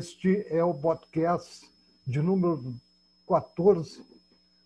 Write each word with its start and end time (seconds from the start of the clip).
Este 0.00 0.46
é 0.48 0.64
o 0.64 0.72
podcast 0.72 1.70
de 2.06 2.22
número 2.22 2.74
14 3.28 4.02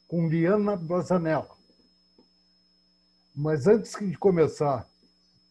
com 0.06 0.28
Liana 0.28 0.76
Bazanella. 0.76 1.50
Mas 3.34 3.66
antes 3.66 3.98
de 3.98 4.16
começar 4.16 4.88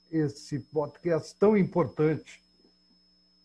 esse 0.10 0.58
podcast 0.58 1.36
tão 1.38 1.58
importante 1.58 2.42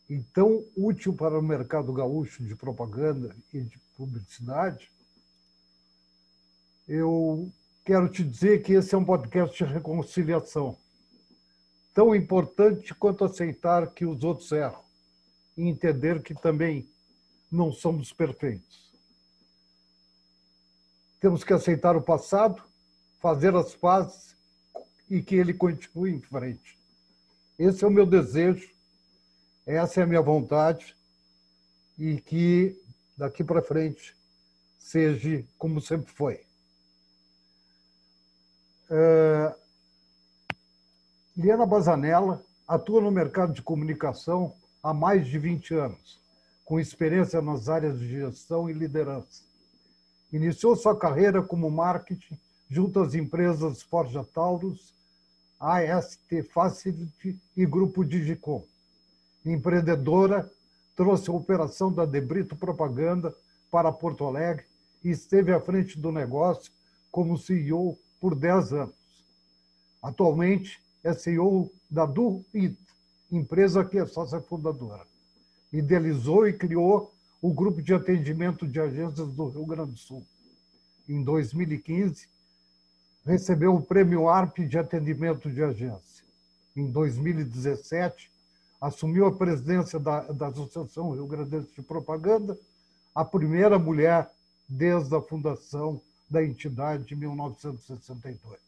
e 0.09 0.21
tão 0.33 0.65
útil 0.77 1.13
para 1.13 1.37
o 1.37 1.43
mercado 1.43 1.93
gaúcho 1.93 2.45
de 2.45 2.55
propaganda 2.55 3.35
e 3.53 3.61
de 3.61 3.77
publicidade, 3.97 4.93
eu 6.87 7.51
quero 7.85 8.09
te 8.09 8.23
dizer 8.23 8.63
que 8.63 8.75
esse 8.75 8.95
é 8.95 8.99
um 8.99 9.05
podcast 9.05 9.57
de 9.57 9.73
reconciliação, 9.73 10.79
tão 11.93 12.15
importante 12.15 12.95
quanto 12.95 13.25
aceitar 13.25 13.93
que 13.93 14.07
os 14.07 14.23
outros 14.23 14.53
erram 14.53 14.87
e 15.59 15.69
entender 15.69 16.23
que 16.23 16.33
também 16.33 16.89
não 17.51 17.73
somos 17.73 18.13
perfeitos. 18.13 18.89
Temos 21.21 21.43
que 21.43 21.53
aceitar 21.53 21.97
o 21.97 22.01
passado, 22.01 22.63
fazer 23.19 23.57
as 23.57 23.75
pazes 23.75 24.37
e 25.11 25.21
que 25.21 25.35
ele 25.35 25.53
continue 25.53 26.15
em 26.15 26.21
frente. 26.21 26.79
Esse 27.59 27.83
é 27.83 27.89
o 27.89 27.91
meu 27.91 28.07
desejo, 28.07 28.71
essa 29.67 29.99
é 29.99 30.05
a 30.05 30.07
minha 30.07 30.23
vontade 30.23 30.95
e 31.99 32.21
que 32.21 32.81
daqui 33.17 33.43
para 33.43 33.61
frente 33.61 34.15
seja 34.79 35.45
como 35.59 35.81
sempre 35.81 36.13
foi. 36.13 36.41
Uh, 38.89 39.59
Liana 41.37 41.67
Bazanella 41.67 42.45
atua 42.67 43.01
no 43.01 43.11
mercado 43.11 43.53
de 43.53 43.61
comunicação 43.61 44.55
há 44.83 44.93
mais 44.95 45.27
de 45.27 45.39
20 45.39 45.75
anos, 45.75 46.21
com 46.65 46.79
experiência 46.79 47.41
nas 47.41 47.69
áreas 47.69 47.99
de 47.99 48.09
gestão 48.09 48.69
e 48.69 48.73
liderança. 48.73 49.43
Iniciou 50.33 50.77
sua 50.77 50.97
carreira 50.97 51.43
como 51.43 51.71
marketing 51.71 52.39
junto 52.69 53.01
às 53.01 53.15
empresas 53.15 53.83
Forja 53.83 54.23
Taurus, 54.23 54.95
AST 55.59 56.43
Facility 56.53 57.41
e 57.57 57.67
Grupo 57.67 58.05
Digicom. 58.05 58.65
Empreendedora, 59.45 60.51
trouxe 60.95 61.31
a 61.31 61.33
operação 61.33 61.93
da 61.93 62.05
Debrito 62.05 62.57
Propaganda 62.57 63.35
para 63.71 63.93
Porto 63.93 64.25
Alegre 64.25 64.67
e 65.03 65.11
esteve 65.11 65.53
à 65.53 65.61
frente 65.61 65.99
do 65.99 66.13
negócio 66.13 66.73
como 67.11 67.39
CEO 67.39 67.99
por 68.21 68.35
10 68.35 68.73
anos. 68.73 68.95
Atualmente 70.03 70.81
é 71.03 71.13
CEO 71.15 71.71
da 71.91 72.05
DuIt, 72.05 72.77
empresa 73.31 73.85
que 73.85 73.99
é 73.99 74.07
sócia 74.07 74.41
fundadora. 74.41 75.07
Idealizou 75.73 76.49
e 76.49 76.53
criou 76.53 77.13
o 77.41 77.53
Grupo 77.53 77.83
de 77.83 77.95
Atendimento 77.95 78.67
de 78.67 78.81
Agências 78.81 79.29
do 79.29 79.49
Rio 79.49 79.67
Grande 79.67 79.93
do 79.93 79.99
Sul. 79.99 80.25
Em 81.09 81.23
2015, 81.23 82.29
recebeu 83.25 83.75
o 83.75 83.83
Prêmio 83.83 84.29
ARP 84.29 84.61
de 84.67 84.79
Atendimento 84.79 85.51
de 85.51 85.63
Agência. 85.63 86.25
Em 86.75 86.91
2017, 86.91 88.31
assumiu 88.81 89.27
a 89.27 89.37
presidência 89.37 89.99
da, 89.99 90.21
da 90.33 90.49
Associação 90.49 91.11
Rio 91.11 91.27
Grande 91.27 91.61
de 91.61 91.83
Propaganda, 91.83 92.59
a 93.15 93.25
primeira 93.25 93.79
mulher 93.79 94.31
desde 94.69 95.15
a 95.15 95.21
fundação 95.21 96.01
da 96.31 96.45
entidade 96.45 97.15
em 97.15 97.17
1962. 97.17 98.59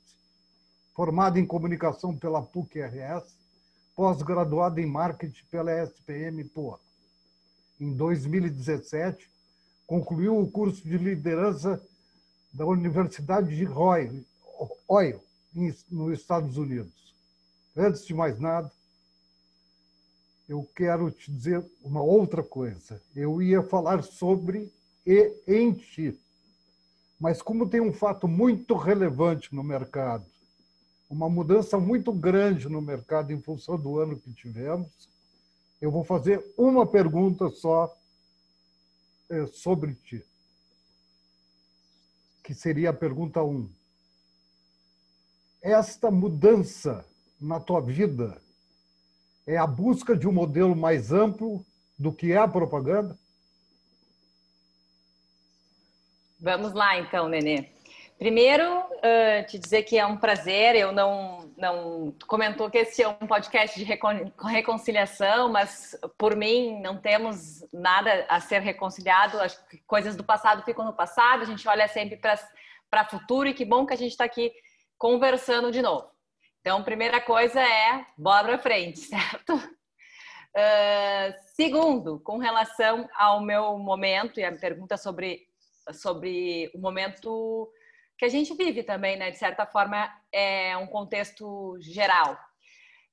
Formada 0.94 1.38
em 1.38 1.46
comunicação 1.46 2.16
pela 2.16 2.42
PUC-RS, 2.42 3.39
pós-graduado 4.00 4.80
em 4.80 4.86
marketing 4.86 5.44
pela 5.50 5.70
SPM 5.82 6.42
Poa. 6.44 6.80
Em 7.78 7.92
2017, 7.92 9.30
concluiu 9.86 10.40
o 10.40 10.50
curso 10.50 10.82
de 10.82 10.96
liderança 10.96 11.78
da 12.50 12.64
Universidade 12.64 13.54
de 13.54 13.62
Roy, 13.64 14.24
Oil, 14.88 15.22
nos 15.90 16.18
Estados 16.18 16.56
Unidos. 16.56 17.14
Antes 17.76 18.06
de 18.06 18.14
mais 18.14 18.40
nada, 18.40 18.72
eu 20.48 20.66
quero 20.74 21.10
te 21.10 21.30
dizer 21.30 21.62
uma 21.84 22.00
outra 22.00 22.42
coisa. 22.42 23.02
Eu 23.14 23.42
ia 23.42 23.62
falar 23.62 24.02
sobre 24.02 24.72
e 25.06 25.30
em 25.46 25.74
ti. 25.74 26.18
Mas 27.20 27.42
como 27.42 27.68
tem 27.68 27.82
um 27.82 27.92
fato 27.92 28.26
muito 28.26 28.74
relevante 28.74 29.54
no 29.54 29.62
mercado, 29.62 30.24
uma 31.10 31.28
mudança 31.28 31.76
muito 31.76 32.12
grande 32.12 32.68
no 32.68 32.80
mercado 32.80 33.32
em 33.32 33.42
função 33.42 33.76
do 33.76 33.98
ano 33.98 34.18
que 34.18 34.32
tivemos. 34.32 34.88
Eu 35.80 35.90
vou 35.90 36.04
fazer 36.04 36.54
uma 36.56 36.86
pergunta 36.86 37.50
só 37.50 37.92
é, 39.28 39.44
sobre 39.46 39.94
ti, 39.94 40.24
que 42.44 42.54
seria 42.54 42.90
a 42.90 42.94
pergunta 42.94 43.42
1. 43.42 43.50
Um. 43.50 43.70
Esta 45.60 46.10
mudança 46.12 47.04
na 47.40 47.58
tua 47.58 47.80
vida 47.80 48.40
é 49.46 49.56
a 49.56 49.66
busca 49.66 50.16
de 50.16 50.28
um 50.28 50.32
modelo 50.32 50.76
mais 50.76 51.10
amplo 51.10 51.66
do 51.98 52.12
que 52.12 52.30
é 52.30 52.36
a 52.36 52.46
propaganda? 52.46 53.18
Vamos 56.38 56.72
lá, 56.72 56.98
então, 56.98 57.28
Nenê. 57.28 57.68
Primeiro, 58.20 58.80
uh, 58.80 59.46
te 59.48 59.58
dizer 59.58 59.82
que 59.84 59.98
é 59.98 60.04
um 60.04 60.18
prazer. 60.18 60.76
Eu 60.76 60.92
não, 60.92 61.50
não 61.56 62.14
comentou 62.26 62.68
que 62.68 62.76
esse 62.76 63.02
é 63.02 63.08
um 63.08 63.26
podcast 63.26 63.78
de 63.78 63.82
recon, 63.82 64.30
reconciliação, 64.44 65.50
mas 65.50 65.98
por 66.18 66.36
mim 66.36 66.82
não 66.82 66.98
temos 66.98 67.64
nada 67.72 68.26
a 68.28 68.38
ser 68.38 68.60
reconciliado. 68.60 69.40
As 69.40 69.58
coisas 69.86 70.16
do 70.16 70.22
passado 70.22 70.62
ficam 70.64 70.84
no 70.84 70.92
passado. 70.92 71.40
A 71.40 71.46
gente 71.46 71.66
olha 71.66 71.88
sempre 71.88 72.18
para 72.18 73.06
o 73.06 73.10
futuro 73.10 73.48
e 73.48 73.54
que 73.54 73.64
bom 73.64 73.86
que 73.86 73.94
a 73.94 73.96
gente 73.96 74.10
está 74.10 74.24
aqui 74.24 74.52
conversando 74.98 75.72
de 75.72 75.80
novo. 75.80 76.10
Então, 76.60 76.84
primeira 76.84 77.22
coisa 77.22 77.58
é 77.58 78.04
bora 78.18 78.48
para 78.48 78.58
frente, 78.58 78.98
certo? 79.08 79.54
Uh, 79.54 81.32
segundo, 81.56 82.20
com 82.20 82.36
relação 82.36 83.08
ao 83.16 83.40
meu 83.40 83.78
momento 83.78 84.38
e 84.38 84.44
a 84.44 84.52
pergunta 84.52 84.98
sobre 84.98 85.48
sobre 85.92 86.70
o 86.74 86.78
momento 86.78 87.72
que 88.20 88.26
a 88.26 88.28
gente 88.28 88.52
vive 88.52 88.82
também, 88.82 89.16
né? 89.16 89.30
De 89.30 89.38
certa 89.38 89.64
forma, 89.64 90.14
é 90.30 90.76
um 90.76 90.86
contexto 90.86 91.78
geral. 91.80 92.38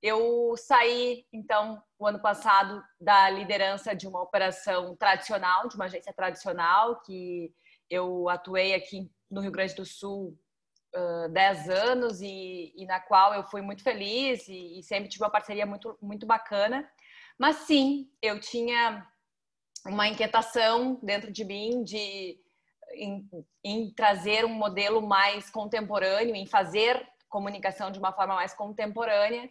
Eu 0.01 0.53
saí, 0.57 1.25
então, 1.31 1.81
o 1.97 2.05
ano 2.05 2.21
passado, 2.21 2.83
da 2.99 3.29
liderança 3.29 3.95
de 3.95 4.05
uma 4.05 4.21
operação 4.21 4.97
tradicional, 4.97 5.69
de 5.69 5.75
uma 5.75 5.85
agência 5.85 6.11
tradicional, 6.11 6.99
que 7.03 7.53
eu 7.89 8.27
atuei 8.27 8.73
aqui 8.73 9.09
no 9.31 9.39
Rio 9.39 9.49
Grande 9.53 9.75
do 9.75 9.85
Sul 9.85 10.37
uh, 10.93 11.29
10 11.29 11.69
anos 11.69 12.21
e, 12.21 12.73
e, 12.75 12.85
na 12.85 12.99
qual 12.99 13.33
eu 13.33 13.45
fui 13.45 13.61
muito 13.61 13.83
feliz 13.83 14.45
e, 14.49 14.77
e 14.77 14.83
sempre 14.83 15.07
tive 15.07 15.23
uma 15.23 15.31
parceria 15.31 15.65
muito, 15.65 15.97
muito 16.01 16.25
bacana. 16.25 16.85
Mas 17.39 17.55
sim, 17.59 18.11
eu 18.21 18.41
tinha 18.41 19.07
uma 19.85 20.09
inquietação 20.09 20.99
dentro 21.01 21.31
de 21.31 21.45
mim 21.45 21.81
de 21.81 22.37
em, 22.93 23.27
em 23.63 23.91
trazer 23.93 24.45
um 24.45 24.53
modelo 24.53 25.01
mais 25.01 25.49
contemporâneo, 25.49 26.35
em 26.35 26.45
fazer 26.45 27.05
comunicação 27.29 27.91
de 27.91 27.99
uma 27.99 28.13
forma 28.13 28.35
mais 28.35 28.53
contemporânea 28.53 29.49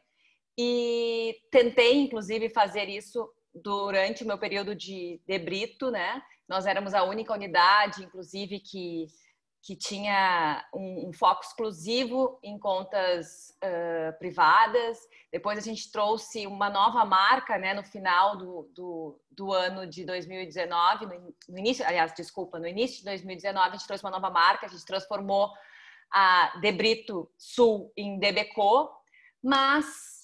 e 0.58 1.36
tentei 1.50 1.96
inclusive 2.00 2.48
fazer 2.48 2.88
isso 2.88 3.28
durante 3.54 4.24
o 4.24 4.26
meu 4.26 4.38
período 4.38 4.74
de 4.74 5.20
debrito, 5.26 5.90
né? 5.90 6.22
Nós 6.48 6.66
éramos 6.66 6.94
a 6.94 7.02
única 7.02 7.32
unidade, 7.32 8.04
inclusive 8.04 8.60
que 8.60 9.06
que 9.66 9.74
tinha 9.74 10.64
um, 10.72 11.08
um 11.08 11.12
foco 11.12 11.42
exclusivo 11.42 12.38
em 12.40 12.56
contas 12.56 13.50
uh, 13.64 14.16
privadas. 14.16 14.96
Depois 15.32 15.58
a 15.58 15.60
gente 15.60 15.90
trouxe 15.90 16.46
uma 16.46 16.70
nova 16.70 17.04
marca, 17.04 17.58
né, 17.58 17.74
no 17.74 17.82
final 17.82 18.36
do, 18.36 18.70
do, 18.72 19.20
do 19.28 19.52
ano 19.52 19.84
de 19.84 20.04
2019, 20.04 21.06
no, 21.06 21.34
no, 21.48 21.58
início, 21.58 21.84
aliás, 21.84 22.14
desculpa, 22.14 22.60
no 22.60 22.68
início 22.68 22.98
de 22.98 23.06
2019 23.06 23.66
a 23.66 23.72
gente 23.72 23.88
trouxe 23.88 24.04
uma 24.04 24.12
nova 24.12 24.30
marca, 24.30 24.66
a 24.66 24.68
gente 24.68 24.86
transformou 24.86 25.50
a 26.12 26.56
Debrito 26.60 27.28
Sul 27.36 27.92
em 27.96 28.20
Debeco, 28.20 28.88
mas 29.42 30.14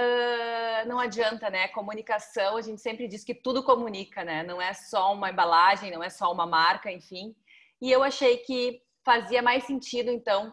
Uh, 0.00 0.86
não 0.86 1.00
adianta, 1.00 1.50
né? 1.50 1.66
Comunicação, 1.66 2.56
a 2.56 2.62
gente 2.62 2.80
sempre 2.80 3.08
diz 3.08 3.24
que 3.24 3.34
tudo 3.34 3.64
comunica, 3.64 4.22
né? 4.22 4.44
Não 4.44 4.62
é 4.62 4.72
só 4.72 5.12
uma 5.12 5.28
embalagem, 5.28 5.90
não 5.90 6.04
é 6.04 6.08
só 6.08 6.32
uma 6.32 6.46
marca, 6.46 6.88
enfim. 6.88 7.34
E 7.82 7.90
eu 7.90 8.04
achei 8.04 8.36
que 8.36 8.80
fazia 9.08 9.40
mais 9.40 9.64
sentido, 9.64 10.10
então, 10.10 10.52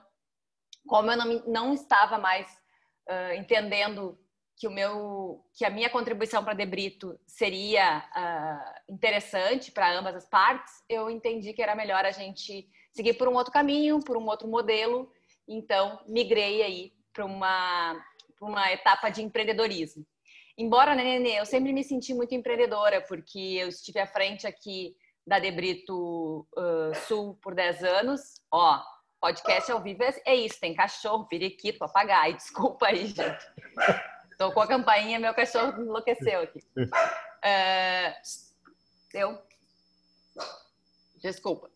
como 0.88 1.12
eu 1.12 1.18
não, 1.18 1.44
não 1.46 1.74
estava 1.74 2.18
mais 2.18 2.48
uh, 3.10 3.34
entendendo 3.38 4.18
que 4.58 4.66
o 4.66 4.72
meu 4.72 5.44
que 5.54 5.66
a 5.66 5.70
minha 5.70 5.90
contribuição 5.90 6.42
para 6.42 6.54
Debrito 6.54 7.20
seria 7.28 8.02
uh, 8.16 8.94
interessante 8.94 9.74
para 9.74 9.92
ambas 9.92 10.16
as 10.16 10.30
partes, 10.30 10.74
eu 10.88 11.10
entendi 11.10 11.52
que 11.52 11.62
era 11.62 11.76
melhor 11.76 12.06
a 12.06 12.12
gente 12.12 12.66
seguir 12.94 13.16
por 13.16 13.28
um 13.28 13.34
outro 13.34 13.52
caminho, 13.52 14.00
por 14.00 14.16
um 14.16 14.26
outro 14.26 14.48
modelo. 14.48 15.12
Então, 15.46 16.02
migrei 16.08 16.64
aí 16.64 16.94
para 17.12 17.26
uma, 17.26 18.02
uma 18.40 18.72
etapa 18.72 19.10
de 19.10 19.22
empreendedorismo. 19.22 20.06
Embora, 20.58 20.96
né, 20.96 21.04
Nenê, 21.04 21.42
eu 21.42 21.46
sempre 21.46 21.74
me 21.74 21.84
senti 21.84 22.14
muito 22.14 22.34
empreendedora, 22.34 23.02
porque 23.02 23.58
eu 23.60 23.68
estive 23.68 24.00
à 24.00 24.08
frente 24.08 24.48
aqui 24.48 24.96
da 25.26 25.40
Debrito 25.40 26.48
uh, 26.56 26.94
Sul 27.08 27.38
por 27.42 27.56
10 27.56 27.84
anos. 27.84 28.22
Ó, 28.52 28.82
podcast 29.20 29.72
ao 29.72 29.82
vivo 29.82 30.04
é, 30.04 30.14
é 30.26 30.36
isso, 30.36 30.60
tem 30.60 30.76
cachorro, 30.76 31.26
periquito, 31.26 31.80
papagaio. 31.80 32.36
Desculpa 32.38 32.88
aí, 32.88 33.08
gente. 33.08 33.46
Tocou 34.38 34.64
a 34.64 34.68
campainha, 34.68 35.20
meu 35.20 35.34
cachorro 35.34 35.82
enlouqueceu 35.82 36.42
aqui. 36.42 36.60
Uh, 36.78 38.14
eu? 39.14 39.42
Desculpa. 41.22 41.72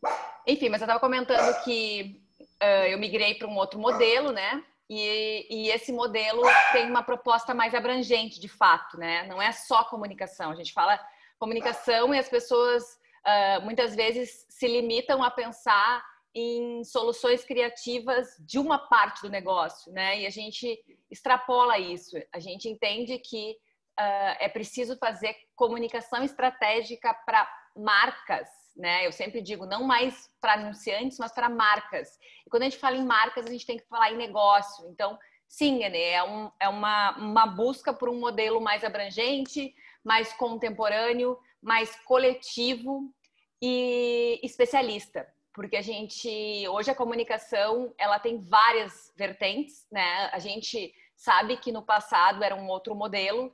Enfim, 0.45 0.69
mas 0.69 0.81
eu 0.81 0.85
estava 0.85 0.99
comentando 0.99 1.63
que 1.63 2.21
uh, 2.61 2.87
eu 2.87 2.99
migrei 2.99 3.35
para 3.35 3.47
um 3.47 3.55
outro 3.55 3.79
modelo, 3.79 4.31
né? 4.31 4.63
E, 4.89 5.45
e, 5.49 5.69
esse 5.69 5.91
modelo 5.91 6.41
tem 6.71 6.89
uma 6.89 7.03
proposta 7.03 7.53
mais 7.53 7.75
abrangente, 7.75 8.39
de 8.39 8.47
fato, 8.47 8.97
né? 8.97 9.23
Não 9.27 9.39
é 9.39 9.51
só 9.51 9.83
comunicação. 9.83 10.49
A 10.49 10.55
gente 10.55 10.73
fala 10.73 10.99
comunicação 11.37 12.13
e 12.13 12.17
as 12.17 12.27
pessoas 12.27 12.98
uh, 13.25 13.61
muitas 13.63 13.95
vezes 13.95 14.45
se 14.49 14.67
limitam 14.67 15.23
a 15.23 15.31
pensar 15.31 16.03
em 16.33 16.83
soluções 16.83 17.43
criativas 17.43 18.27
de 18.39 18.59
uma 18.59 18.77
parte 18.77 19.21
do 19.21 19.29
negócio, 19.29 19.91
né? 19.91 20.21
E 20.21 20.27
a 20.27 20.29
gente 20.29 20.79
extrapola 21.09 21.79
isso. 21.79 22.15
A 22.31 22.39
gente 22.39 22.69
entende 22.69 23.17
que 23.17 23.51
uh, 23.99 24.35
é 24.39 24.47
preciso 24.47 24.97
fazer 24.97 25.35
comunicação 25.55 26.23
estratégica 26.23 27.13
para 27.25 27.49
marcas 27.75 28.47
né? 28.79 29.05
Eu 29.05 29.11
sempre 29.11 29.41
digo, 29.41 29.65
não 29.65 29.83
mais 29.83 30.29
para 30.39 30.53
anunciantes, 30.53 31.17
mas 31.19 31.33
para 31.33 31.49
marcas. 31.49 32.17
E 32.47 32.49
quando 32.49 32.63
a 32.63 32.65
gente 32.65 32.79
fala 32.79 32.95
em 32.95 33.05
marcas, 33.05 33.45
a 33.45 33.51
gente 33.51 33.65
tem 33.65 33.77
que 33.77 33.87
falar 33.87 34.11
em 34.11 34.17
negócio. 34.17 34.87
Então, 34.89 35.19
sim, 35.47 35.79
né? 35.79 36.11
é, 36.11 36.23
um, 36.23 36.49
é 36.59 36.69
uma, 36.69 37.17
uma 37.17 37.45
busca 37.45 37.93
por 37.93 38.07
um 38.07 38.19
modelo 38.19 38.61
mais 38.61 38.83
abrangente, 38.83 39.75
mais 40.03 40.31
contemporâneo, 40.33 41.37
mais 41.61 41.95
coletivo 42.05 43.13
e 43.61 44.39
especialista. 44.43 45.27
Porque 45.53 45.75
a 45.75 45.81
gente, 45.81 46.67
hoje 46.69 46.91
a 46.91 46.95
comunicação, 46.95 47.93
ela 47.97 48.19
tem 48.19 48.39
várias 48.39 49.11
vertentes, 49.17 49.85
né? 49.91 50.29
A 50.31 50.39
gente 50.39 50.93
sabe 51.15 51.57
que 51.57 51.71
no 51.71 51.81
passado 51.81 52.43
era 52.43 52.55
um 52.55 52.67
outro 52.67 52.95
modelo, 52.95 53.53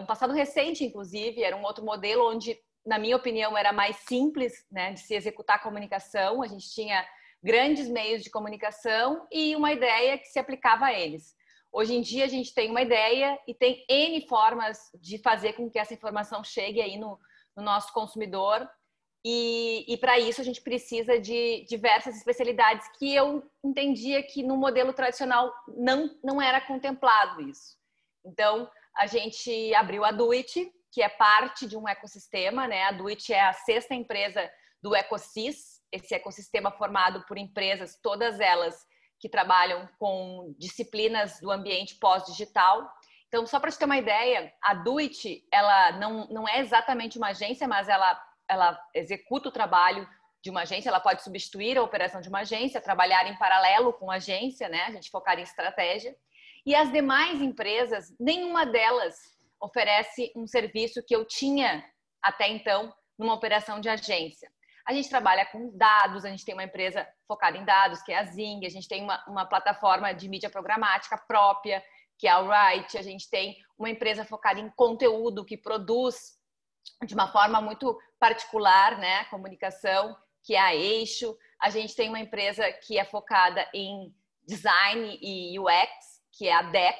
um 0.00 0.06
passado 0.06 0.32
recente, 0.32 0.84
inclusive, 0.84 1.42
era 1.42 1.56
um 1.56 1.64
outro 1.64 1.84
modelo 1.84 2.30
onde 2.30 2.58
na 2.84 2.98
minha 2.98 3.16
opinião, 3.16 3.56
era 3.56 3.72
mais 3.72 3.96
simples 3.96 4.66
né, 4.70 4.92
de 4.92 5.00
se 5.00 5.14
executar 5.14 5.56
a 5.56 5.62
comunicação. 5.62 6.42
A 6.42 6.46
gente 6.46 6.70
tinha 6.70 7.04
grandes 7.42 7.88
meios 7.88 8.22
de 8.22 8.30
comunicação 8.30 9.26
e 9.32 9.56
uma 9.56 9.72
ideia 9.72 10.18
que 10.18 10.26
se 10.26 10.38
aplicava 10.38 10.86
a 10.86 10.92
eles. 10.92 11.34
Hoje 11.72 11.94
em 11.94 12.02
dia, 12.02 12.24
a 12.24 12.28
gente 12.28 12.54
tem 12.54 12.70
uma 12.70 12.82
ideia 12.82 13.38
e 13.48 13.54
tem 13.54 13.84
N 13.88 14.26
formas 14.28 14.78
de 15.00 15.18
fazer 15.18 15.54
com 15.54 15.68
que 15.68 15.78
essa 15.78 15.94
informação 15.94 16.44
chegue 16.44 16.80
aí 16.80 16.96
no, 16.96 17.18
no 17.56 17.62
nosso 17.62 17.92
consumidor. 17.92 18.68
E, 19.24 19.84
e 19.88 19.96
para 19.96 20.18
isso, 20.18 20.40
a 20.40 20.44
gente 20.44 20.60
precisa 20.60 21.18
de 21.18 21.64
diversas 21.66 22.16
especialidades 22.16 22.86
que 22.98 23.14
eu 23.14 23.42
entendia 23.64 24.22
que 24.22 24.42
no 24.42 24.56
modelo 24.56 24.92
tradicional 24.92 25.52
não, 25.68 26.10
não 26.22 26.42
era 26.42 26.60
contemplado 26.60 27.40
isso. 27.40 27.76
Então, 28.24 28.70
a 28.96 29.06
gente 29.06 29.74
abriu 29.74 30.04
a 30.04 30.12
Duit, 30.12 30.70
que 30.92 31.02
é 31.02 31.08
parte 31.08 31.66
de 31.66 31.76
um 31.76 31.88
ecossistema, 31.88 32.68
né? 32.68 32.84
A 32.84 32.92
Duit 32.92 33.32
é 33.32 33.40
a 33.40 33.52
sexta 33.52 33.94
empresa 33.94 34.48
do 34.82 34.94
Ecosis, 34.94 35.80
esse 35.90 36.14
ecossistema 36.14 36.70
formado 36.70 37.24
por 37.26 37.38
empresas, 37.38 37.98
todas 38.02 38.38
elas 38.38 38.86
que 39.18 39.28
trabalham 39.28 39.88
com 39.98 40.54
disciplinas 40.58 41.40
do 41.40 41.50
ambiente 41.50 41.96
pós-digital. 41.96 42.86
Então, 43.34 43.48
só 43.48 43.58
para 43.58 43.72
te 43.72 43.76
ter 43.76 43.84
uma 43.84 43.98
ideia, 43.98 44.54
a 44.62 44.74
Duit, 44.74 45.44
ela 45.50 45.90
não, 45.98 46.28
não 46.28 46.48
é 46.48 46.60
exatamente 46.60 47.18
uma 47.18 47.30
agência, 47.30 47.66
mas 47.66 47.88
ela, 47.88 48.16
ela 48.48 48.80
executa 48.94 49.48
o 49.48 49.52
trabalho 49.52 50.08
de 50.40 50.50
uma 50.50 50.62
agência, 50.62 50.88
ela 50.88 51.00
pode 51.00 51.20
substituir 51.24 51.76
a 51.76 51.82
operação 51.82 52.20
de 52.20 52.28
uma 52.28 52.42
agência, 52.42 52.80
trabalhar 52.80 53.26
em 53.26 53.36
paralelo 53.36 53.92
com 53.92 54.08
a 54.08 54.14
agência, 54.14 54.68
né? 54.68 54.84
A 54.84 54.92
gente 54.92 55.10
focar 55.10 55.36
em 55.36 55.42
estratégia. 55.42 56.14
E 56.64 56.76
as 56.76 56.92
demais 56.92 57.42
empresas, 57.42 58.14
nenhuma 58.20 58.64
delas 58.64 59.16
oferece 59.60 60.30
um 60.36 60.46
serviço 60.46 61.02
que 61.04 61.16
eu 61.16 61.24
tinha 61.26 61.84
até 62.22 62.46
então 62.48 62.94
numa 63.18 63.34
operação 63.34 63.80
de 63.80 63.88
agência. 63.88 64.48
A 64.86 64.92
gente 64.92 65.10
trabalha 65.10 65.44
com 65.46 65.76
dados, 65.76 66.24
a 66.24 66.30
gente 66.30 66.44
tem 66.44 66.54
uma 66.54 66.62
empresa 66.62 67.04
focada 67.26 67.58
em 67.58 67.64
dados, 67.64 68.00
que 68.02 68.12
é 68.12 68.18
a 68.20 68.24
Zing, 68.26 68.64
a 68.64 68.70
gente 68.70 68.86
tem 68.86 69.02
uma, 69.02 69.24
uma 69.26 69.44
plataforma 69.44 70.12
de 70.12 70.28
mídia 70.28 70.50
programática 70.50 71.18
própria, 71.26 71.82
que 72.18 72.26
é 72.26 72.30
a 72.30 72.40
Write, 72.40 72.96
a 72.96 73.02
gente 73.02 73.28
tem 73.28 73.56
uma 73.78 73.90
empresa 73.90 74.24
focada 74.24 74.60
em 74.60 74.70
conteúdo, 74.70 75.44
que 75.44 75.56
produz 75.56 76.38
de 77.04 77.14
uma 77.14 77.30
forma 77.30 77.60
muito 77.60 77.98
particular, 78.18 78.98
né, 78.98 79.24
comunicação, 79.24 80.16
que 80.42 80.54
é 80.54 80.60
a 80.60 80.74
Eixo. 80.74 81.36
A 81.60 81.70
gente 81.70 81.94
tem 81.94 82.08
uma 82.08 82.20
empresa 82.20 82.70
que 82.72 82.98
é 82.98 83.04
focada 83.04 83.68
em 83.74 84.14
design 84.46 85.18
e 85.20 85.58
UX, 85.58 86.22
que 86.32 86.48
é 86.48 86.52
a 86.52 86.62
Dex, 86.62 86.98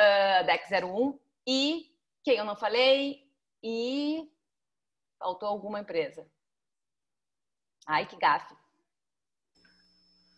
uh, 0.00 0.46
Dex 0.46 0.70
01, 0.70 1.18
e 1.46 1.94
quem 2.24 2.36
eu 2.36 2.44
não 2.44 2.56
falei 2.56 3.22
e 3.62 4.28
faltou 5.18 5.48
alguma 5.48 5.80
empresa. 5.80 6.28
Ai, 7.86 8.06
que 8.06 8.16
gafe. 8.16 8.54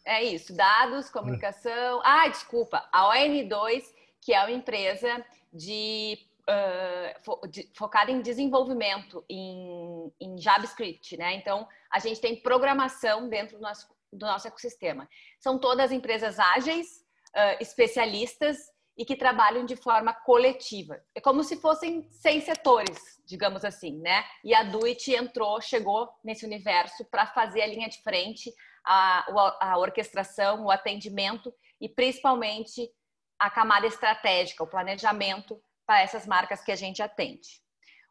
É 0.09 0.25
isso, 0.25 0.55
dados, 0.55 1.11
comunicação. 1.11 2.01
Ah, 2.03 2.27
desculpa, 2.29 2.89
a 2.91 3.15
ON2, 3.15 3.85
que 4.23 4.33
é 4.33 4.41
uma 4.41 4.51
empresa 4.51 5.23
de, 5.53 6.19
uh, 6.49 7.47
de 7.47 7.71
focada 7.75 8.11
em 8.11 8.23
desenvolvimento 8.23 9.23
em, 9.29 10.11
em, 10.19 10.41
JavaScript, 10.41 11.15
né? 11.19 11.35
Então, 11.35 11.69
a 11.93 11.99
gente 11.99 12.23
tem 12.23 12.41
programação 12.41 13.29
dentro 13.29 13.59
do 13.59 13.63
nosso, 13.63 13.87
do 14.11 14.25
nosso 14.25 14.49
ecossistema. 14.49 15.07
São 15.39 15.59
todas 15.59 15.93
empresas 15.93 16.39
ágeis, 16.39 17.05
uh, 17.37 17.61
especialistas 17.61 18.57
e 18.97 19.05
que 19.05 19.15
trabalham 19.15 19.67
de 19.67 19.77
forma 19.77 20.15
coletiva. 20.15 21.05
É 21.15 21.21
como 21.21 21.45
se 21.45 21.59
fossem 21.59 22.09
seis 22.11 22.45
setores, 22.45 22.99
digamos 23.27 23.63
assim, 23.63 23.99
né? 23.99 24.25
E 24.43 24.55
a 24.55 24.63
Duit 24.63 25.15
entrou, 25.15 25.61
chegou 25.61 26.09
nesse 26.25 26.47
universo 26.47 27.05
para 27.05 27.27
fazer 27.27 27.61
a 27.61 27.67
linha 27.67 27.91
de 27.91 28.03
frente, 28.03 28.51
a, 28.89 29.27
a 29.61 29.79
orquestração, 29.79 30.65
o 30.65 30.71
atendimento 30.71 31.55
e 31.79 31.89
principalmente 31.89 32.91
a 33.39 33.51
camada 33.51 33.87
estratégica, 33.87 34.65
o 34.65 34.67
planejamento 34.67 35.61
para 35.87 36.01
essas 36.01 36.27
marcas 36.27 36.63
que 36.63 36.73
a 36.73 36.77
gente 36.77 37.03
atende. 37.03 37.61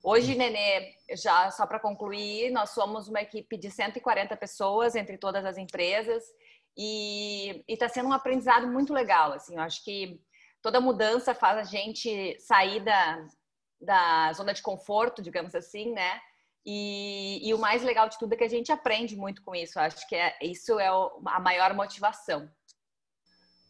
Hoje, 0.04 0.36
Nenê, 0.36 0.94
já 1.16 1.50
só 1.50 1.66
para 1.66 1.80
concluir, 1.80 2.52
nós 2.52 2.70
somos 2.70 3.08
uma 3.08 3.22
equipe 3.22 3.58
de 3.58 3.72
140 3.72 4.38
pessoas 4.38 4.96
entre 4.96 5.18
todas 5.18 5.44
as 5.44 5.57
empresas 5.57 6.24
e 6.78 7.64
está 7.68 7.90
sendo 7.90 8.10
um 8.10 8.14
aprendizado 8.14 8.68
muito 8.68 8.94
legal. 8.94 9.34
Assim, 9.34 9.56
eu 9.56 9.62
acho 9.62 9.84
que 9.84 10.22
toda 10.62 10.80
mudança 10.80 11.34
faz 11.34 11.57
a 11.57 11.64
gente 11.64 12.40
sair 12.40 12.81
da, 12.81 13.26
da 13.81 14.31
zona 14.34 14.54
de 14.54 14.62
conforto, 14.62 15.24
digamos 15.24 15.56
assim, 15.56 15.92
né? 15.92 16.22
E, 16.69 17.47
e, 17.47 17.54
o 17.54 17.57
mais 17.57 17.81
legal 17.81 18.09
de 18.09 18.19
tudo 18.19 18.33
é 18.33 18.36
que 18.36 18.44
a 18.44 18.50
gente 18.50 18.74
aprende 18.74 19.16
muito 19.16 19.42
com 19.42 19.56
isso. 19.56 19.80
Acho 19.80 20.06
que 20.07 20.16
é, 20.16 20.36
isso 20.42 20.78
é 20.78 20.92
o, 20.92 21.21
a 21.26 21.40
maior 21.40 21.74
motivação. 21.74 22.50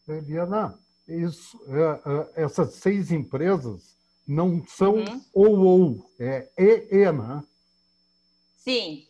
Eliana, 0.08 0.80
isso, 1.08 1.60
é, 1.68 2.42
é, 2.42 2.46
essas 2.46 2.74
seis 2.74 3.12
empresas 3.12 3.96
não 4.28 4.66
são 4.66 4.96
uhum. 4.96 5.22
ou 5.32 5.60
ou, 5.60 6.12
é 6.20 6.50
e 6.58 6.88
e, 6.92 7.12
né? 7.12 7.44
Sim. 8.58 9.08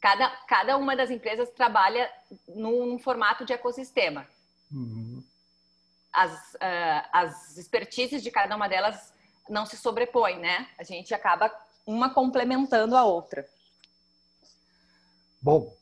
Cada, 0.00 0.30
cada 0.46 0.76
uma 0.76 0.94
das 0.94 1.10
empresas 1.10 1.50
trabalha 1.50 2.08
num, 2.46 2.86
num 2.86 2.98
formato 2.98 3.44
de 3.44 3.52
ecossistema. 3.52 4.24
Uhum 4.70 5.22
as, 6.12 6.54
uh, 6.54 7.08
as 7.12 7.56
expertises 7.56 8.22
de 8.22 8.30
cada 8.30 8.54
uma 8.56 8.68
delas 8.68 9.12
não 9.48 9.66
se 9.66 9.76
sobrepõem, 9.76 10.38
né? 10.38 10.68
A 10.78 10.84
gente 10.84 11.14
acaba 11.14 11.48
uma 11.90 12.10
complementando 12.10 12.96
a 12.96 13.04
outra. 13.04 13.46
Bom, 15.42 15.74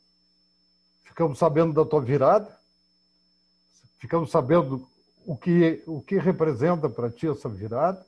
ficamos 1.05 1.39
sabendo 1.39 1.73
da 1.73 1.85
tua 1.85 2.01
virada, 2.01 2.59
ficamos 3.99 4.31
sabendo 4.31 4.89
o 5.27 5.37
que, 5.37 5.83
o 5.87 6.01
que 6.01 6.17
representa 6.19 6.89
para 6.89 7.11
ti 7.11 7.29
essa 7.29 7.49
virada, 7.49 8.05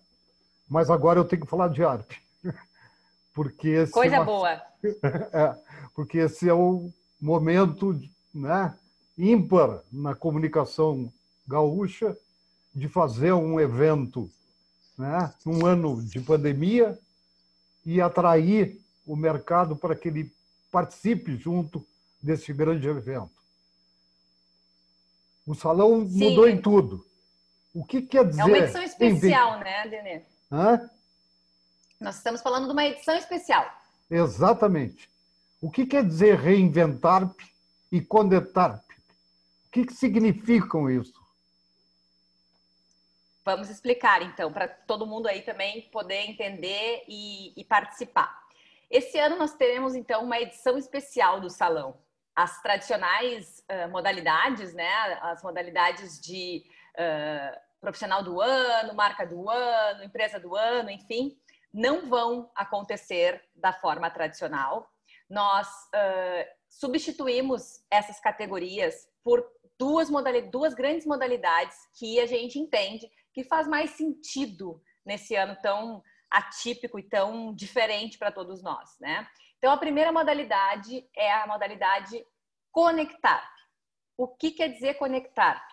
mas 0.68 0.88
agora 0.88 1.18
eu 1.18 1.24
tenho 1.24 1.42
que 1.42 1.50
falar 1.50 1.68
de 1.68 1.84
arte. 1.84 2.22
Porque 3.34 3.86
Coisa 3.88 4.16
é 4.16 4.18
uma... 4.18 4.24
boa. 4.24 4.50
é, 5.32 5.56
porque 5.94 6.18
esse 6.18 6.48
é 6.48 6.54
o 6.54 6.90
momento 7.20 8.00
né, 8.32 8.74
ímpar 9.16 9.82
na 9.92 10.14
comunicação 10.14 11.12
gaúcha 11.46 12.16
de 12.74 12.88
fazer 12.88 13.32
um 13.32 13.60
evento 13.60 14.30
né, 14.96 15.32
num 15.44 15.66
ano 15.66 16.02
de 16.02 16.18
pandemia 16.20 16.98
e 17.84 18.00
atrair 18.00 18.80
o 19.06 19.16
mercado 19.16 19.74
para 19.76 19.96
que 19.96 20.08
ele 20.08 20.32
participe 20.70 21.36
junto 21.36 21.86
desse 22.22 22.52
grande 22.52 22.86
evento. 22.86 23.30
O 25.46 25.54
salão 25.54 26.06
Sim. 26.08 26.18
mudou 26.18 26.48
em 26.48 26.60
tudo. 26.60 27.04
O 27.74 27.84
que 27.84 28.02
quer 28.02 28.28
dizer? 28.28 28.42
É 28.42 28.44
uma 28.44 28.58
edição 28.58 28.82
especial, 28.82 29.58
né, 29.60 29.88
Denê? 29.88 30.22
Hã? 30.50 30.90
Nós 32.00 32.16
estamos 32.16 32.40
falando 32.40 32.66
de 32.66 32.72
uma 32.72 32.84
edição 32.84 33.16
especial. 33.16 33.64
Exatamente. 34.10 35.10
O 35.60 35.70
que 35.70 35.86
quer 35.86 36.04
dizer 36.04 36.38
reinventar 36.38 37.30
e 37.92 38.00
conectar? 38.00 38.82
O 39.66 39.70
que, 39.70 39.84
que 39.84 39.92
significam 39.92 40.90
isso? 40.90 41.19
Vamos 43.44 43.70
explicar, 43.70 44.20
então, 44.22 44.52
para 44.52 44.68
todo 44.68 45.06
mundo 45.06 45.26
aí 45.26 45.40
também 45.42 45.82
poder 45.90 46.28
entender 46.28 47.04
e, 47.08 47.54
e, 47.58 47.64
participar. 47.64 48.38
Esse 48.90 49.18
ano 49.18 49.36
nós 49.36 49.54
teremos, 49.54 49.94
então, 49.94 50.24
uma 50.24 50.38
edição 50.38 50.76
especial 50.76 51.40
do 51.40 51.48
Salão. 51.48 51.98
As 52.36 52.60
tradicionais 52.60 53.64
uh, 53.70 53.90
modalidades, 53.90 54.74
né? 54.74 54.90
As 55.22 55.42
modalidades 55.42 56.20
de 56.20 56.64
uh, 56.96 57.60
profissional 57.80 58.22
do 58.22 58.40
ano, 58.40 58.94
marca 58.94 59.26
do 59.26 59.48
ano, 59.48 60.04
empresa 60.04 60.38
do 60.38 60.54
ano, 60.54 60.90
enfim, 60.90 61.36
não 61.72 62.08
vão 62.08 62.50
acontecer 62.54 63.42
da 63.54 63.72
forma 63.72 64.10
tradicional. 64.10 64.90
Nós 65.28 65.66
uh, 65.66 66.50
substituímos 66.68 67.82
essas 67.90 68.20
categorias 68.20 69.08
por 69.24 69.44
duas, 69.80 70.10
duas 70.50 70.74
grandes 70.74 71.06
modalidades 71.06 71.74
que 71.98 72.20
a 72.20 72.26
gente 72.26 72.58
entende 72.58 73.10
que 73.32 73.42
faz 73.42 73.66
mais 73.66 73.92
sentido 73.92 74.82
nesse 75.06 75.34
ano 75.34 75.56
tão 75.62 76.04
atípico 76.30 76.98
e 76.98 77.02
tão 77.02 77.54
diferente 77.54 78.18
para 78.18 78.30
todos 78.30 78.62
nós, 78.62 78.94
né? 79.00 79.26
Então, 79.56 79.72
a 79.72 79.78
primeira 79.78 80.12
modalidade 80.12 81.08
é 81.16 81.32
a 81.32 81.46
modalidade 81.46 82.26
conectar. 82.70 83.50
O 84.18 84.28
que 84.28 84.50
quer 84.50 84.68
dizer 84.68 84.94
conectar? 84.94 85.66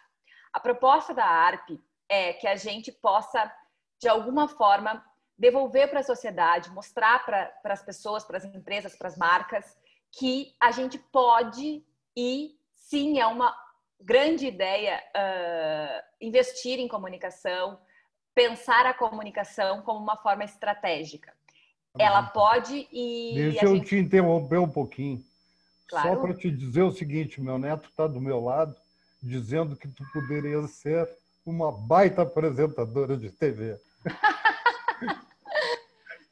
A 0.54 0.60
proposta 0.60 1.14
da 1.14 1.26
ARP 1.26 1.78
é 2.08 2.32
que 2.32 2.48
a 2.48 2.56
gente 2.56 2.94
possa, 2.94 3.54
de 4.00 4.08
alguma 4.08 4.48
forma, 4.48 5.06
devolver 5.38 5.90
para 5.90 6.00
a 6.00 6.04
sociedade, 6.04 6.72
mostrar 6.72 7.26
para 7.26 7.54
as 7.66 7.84
pessoas, 7.84 8.24
para 8.24 8.38
as 8.38 8.46
empresas, 8.46 8.96
para 8.96 9.10
as 9.10 9.18
marcas, 9.18 9.78
que 10.12 10.56
a 10.62 10.72
gente 10.72 10.98
pode 10.98 11.86
e 12.16 12.58
sim 12.74 13.20
é 13.20 13.28
uma 13.28 13.67
grande 14.00 14.48
ideia 14.48 15.01
uh, 15.16 16.04
investir 16.22 16.80
em 16.80 16.88
comunicação, 16.88 17.80
pensar 18.34 18.86
a 18.86 18.94
comunicação 18.94 19.82
como 19.82 20.00
uma 20.00 20.18
forma 20.18 20.44
estratégica. 20.44 21.34
Ela 21.98 22.24
pode 22.24 22.88
e. 22.92 23.34
Deixa 23.36 23.66
eu 23.66 23.75
gente... 23.75 23.88
te 23.88 23.96
interromper 23.98 24.60
um 24.60 24.70
pouquinho. 24.70 25.24
Claro. 25.89 26.10
Só 26.10 26.16
para 26.18 26.34
te 26.36 26.51
dizer 26.51 26.84
o 26.84 26.92
seguinte: 26.92 27.42
meu 27.42 27.58
neto 27.58 27.89
está 27.89 28.06
do 28.06 28.22
meu 28.22 28.39
lado, 28.39 28.75
dizendo 29.22 29.75
que 29.75 29.88
tu 29.88 30.04
poderia 30.13 30.62
ser 30.68 31.10
uma 31.46 31.72
baita 31.72 32.22
apresentadora 32.22 33.18
de 33.18 33.32
TV. 33.32 33.80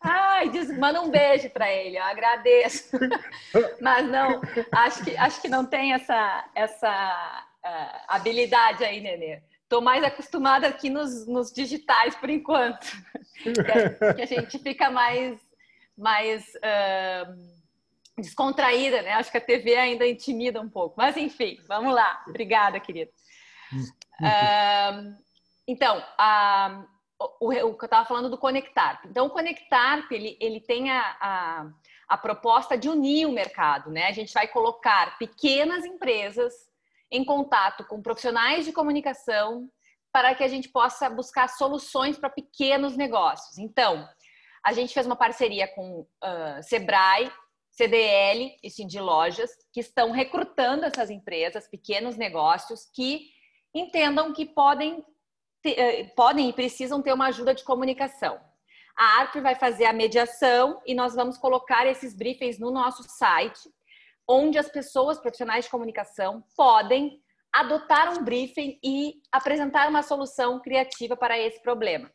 Ai, 0.01 0.50
diz, 0.50 0.69
manda 0.77 1.01
um 1.01 1.10
beijo 1.10 1.50
para 1.50 1.72
ele, 1.72 1.98
eu 1.98 2.03
agradeço. 2.03 2.95
Mas 3.81 4.07
não, 4.07 4.39
acho 4.72 5.03
que, 5.03 5.17
acho 5.17 5.41
que 5.41 5.48
não 5.48 5.65
tem 5.65 5.93
essa, 5.93 6.48
essa 6.53 7.48
uh, 7.65 8.01
habilidade 8.07 8.84
aí, 8.84 9.01
Nenê. 9.01 9.41
Estou 9.63 9.81
mais 9.81 10.03
acostumada 10.03 10.67
aqui 10.67 10.89
nos, 10.89 11.25
nos 11.25 11.51
digitais 11.51 12.15
por 12.15 12.29
enquanto. 12.29 12.86
que, 13.41 13.50
a, 14.05 14.13
que 14.13 14.22
a 14.22 14.25
gente 14.25 14.60
fica 14.60 14.91
mais, 14.91 15.39
mais 15.98 16.45
uh, 16.55 17.36
descontraída, 18.17 19.01
né? 19.01 19.13
Acho 19.13 19.31
que 19.31 19.38
a 19.38 19.41
TV 19.41 19.75
ainda 19.75 20.07
intimida 20.07 20.62
um 20.62 20.69
pouco. 20.69 20.95
Mas 20.98 21.17
enfim, 21.17 21.60
vamos 21.67 21.93
lá. 21.93 22.24
Obrigada, 22.27 22.79
querida. 22.79 23.12
Uh, 24.22 25.15
então, 25.67 26.03
a 26.17 26.86
o, 27.39 27.50
o, 27.50 27.77
que 27.77 27.84
eu 27.84 27.86
estava 27.86 28.05
falando 28.05 28.29
do 28.29 28.38
Conectar. 28.38 29.01
Então, 29.05 29.25
o 29.25 29.29
Conectar, 29.29 30.05
ele, 30.12 30.38
ele 30.39 30.60
tem 30.60 30.91
a, 30.91 31.15
a, 31.19 31.67
a, 32.10 32.17
proposta 32.17 32.77
de 32.77 32.89
unir 32.89 33.25
o 33.25 33.31
mercado, 33.31 33.89
né? 33.89 34.07
A 34.07 34.12
gente 34.12 34.34
vai 34.34 34.48
colocar 34.48 35.17
pequenas 35.17 35.86
empresas 35.86 36.53
em 37.12 37.24
contato 37.24 37.85
com 37.85 38.01
profissionais 38.01 38.65
de 38.65 38.71
comunicação 38.71 39.69
para 40.12 40.33
que 40.33 40.43
a 40.43 40.47
gente 40.47 40.69
possa 40.69 41.09
buscar 41.09 41.50
soluções 41.50 42.17
para 42.17 42.29
pequenos 42.29 42.95
negócios. 42.95 43.57
Então, 43.57 44.07
a 44.65 44.74
gente 44.74 44.93
fez 44.93 45.05
uma 45.05 45.15
parceria 45.15 45.67
com 45.67 46.01
uh, 46.01 46.63
Sebrae, 46.63 47.31
CDL 47.69 48.57
e 48.63 48.69
Cindy 48.69 49.00
Lojas, 49.00 49.51
que 49.74 49.81
estão 49.81 50.12
recrutando 50.12 50.85
essas 50.85 51.09
empresas, 51.09 51.67
pequenos 51.67 52.15
negócios, 52.15 52.89
que 52.93 53.27
entendam 53.74 54.31
que 54.33 54.45
podem 54.45 55.03
eh, 55.65 56.05
podem 56.15 56.50
e 56.50 56.53
precisam 56.53 57.01
ter 57.01 57.12
uma 57.12 57.27
ajuda 57.27 57.53
de 57.53 57.63
comunicação. 57.63 58.39
A 58.95 59.19
ARP 59.19 59.35
vai 59.41 59.55
fazer 59.55 59.85
a 59.85 59.93
mediação 59.93 60.81
e 60.85 60.95
nós 60.95 61.15
vamos 61.15 61.38
colocar 61.38 61.85
esses 61.85 62.15
briefings 62.15 62.59
no 62.59 62.71
nosso 62.71 63.03
site, 63.03 63.69
onde 64.27 64.58
as 64.58 64.70
pessoas 64.70 65.20
profissionais 65.20 65.65
de 65.65 65.72
comunicação 65.72 66.44
podem 66.55 67.22
adotar 67.53 68.12
um 68.12 68.24
briefing 68.24 68.77
e 68.84 69.22
apresentar 69.32 69.88
uma 69.89 70.03
solução 70.03 70.60
criativa 70.60 71.15
para 71.15 71.39
esse 71.39 71.62
problema. 71.62 72.12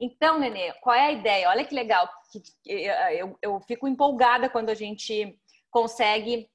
Então, 0.00 0.38
Nenê, 0.38 0.72
qual 0.80 0.96
é 0.96 1.06
a 1.06 1.12
ideia? 1.12 1.48
Olha 1.48 1.64
que 1.64 1.74
legal, 1.74 2.08
eh, 2.66 3.22
eu, 3.22 3.38
eu 3.40 3.60
fico 3.60 3.86
empolgada 3.86 4.48
quando 4.48 4.70
a 4.70 4.74
gente 4.74 5.38
consegue 5.70 6.48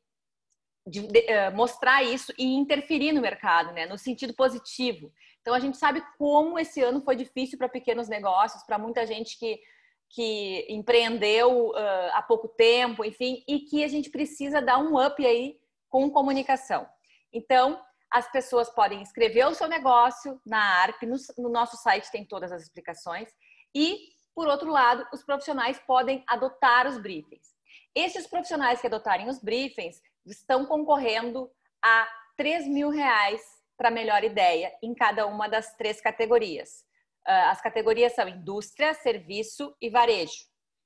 eh, 1.14 1.50
mostrar 1.52 2.04
isso 2.04 2.34
e 2.38 2.56
interferir 2.56 3.12
no 3.12 3.22
mercado, 3.22 3.72
né? 3.74 3.86
no 3.86 3.98
sentido 3.98 4.34
positivo. 4.34 5.12
Então 5.42 5.54
a 5.54 5.60
gente 5.60 5.78
sabe 5.78 6.04
como 6.18 6.58
esse 6.60 6.82
ano 6.82 7.02
foi 7.02 7.16
difícil 7.16 7.58
para 7.58 7.70
pequenos 7.70 8.10
negócios, 8.10 8.64
para 8.64 8.78
muita 8.78 9.06
gente 9.06 9.38
que, 9.40 9.60
que 10.10 10.66
empreendeu 10.70 11.70
uh, 11.70 12.12
há 12.14 12.22
pouco 12.22 12.48
tempo, 12.48 13.04
enfim, 13.04 13.44
e 13.48 13.60
que 13.60 13.84
a 13.84 13.88
gente 13.88 14.10
precisa 14.10 14.62
dar 14.62 14.78
um 14.78 15.04
up 15.04 15.26
aí 15.26 15.58
com 15.90 16.10
comunicação. 16.10 16.88
Então, 17.32 17.82
as 18.12 18.32
pessoas 18.32 18.70
podem 18.70 19.02
escrever 19.02 19.46
o 19.46 19.54
seu 19.54 19.68
negócio 19.68 20.40
na 20.46 20.60
ARP, 20.82 21.04
no, 21.04 21.18
no 21.38 21.50
nosso 21.50 21.78
site 21.78 22.12
tem 22.12 22.26
todas 22.26 22.52
as 22.52 22.64
explicações, 22.64 23.30
e, 23.76 24.00
por 24.34 24.48
outro 24.48 24.70
lado, 24.70 25.06
os 25.14 25.24
profissionais 25.24 25.80
podem 25.86 26.24
adotar 26.28 26.88
os 26.88 26.98
briefings. 26.98 27.56
Esses 27.94 28.28
profissionais 28.28 28.80
que 28.80 28.88
adotarem 28.88 29.28
os 29.28 29.40
briefings 29.40 30.02
estão 30.26 30.66
concorrendo 30.66 31.52
a 31.84 32.08
3 32.38 32.68
mil 32.68 32.90
reais 32.90 33.42
para 33.76 33.92
melhor 33.92 34.24
ideia 34.24 34.72
em 34.82 34.94
cada 34.94 35.26
uma 35.28 35.48
das 35.48 35.76
três 35.76 36.00
categorias. 36.02 36.86
Ah, 37.28 37.52
as 37.52 37.62
categorias 37.62 38.14
são 38.14 38.28
indústria, 38.28 38.94
serviço 38.94 39.76
e 39.82 39.90
varejo. 39.90 40.46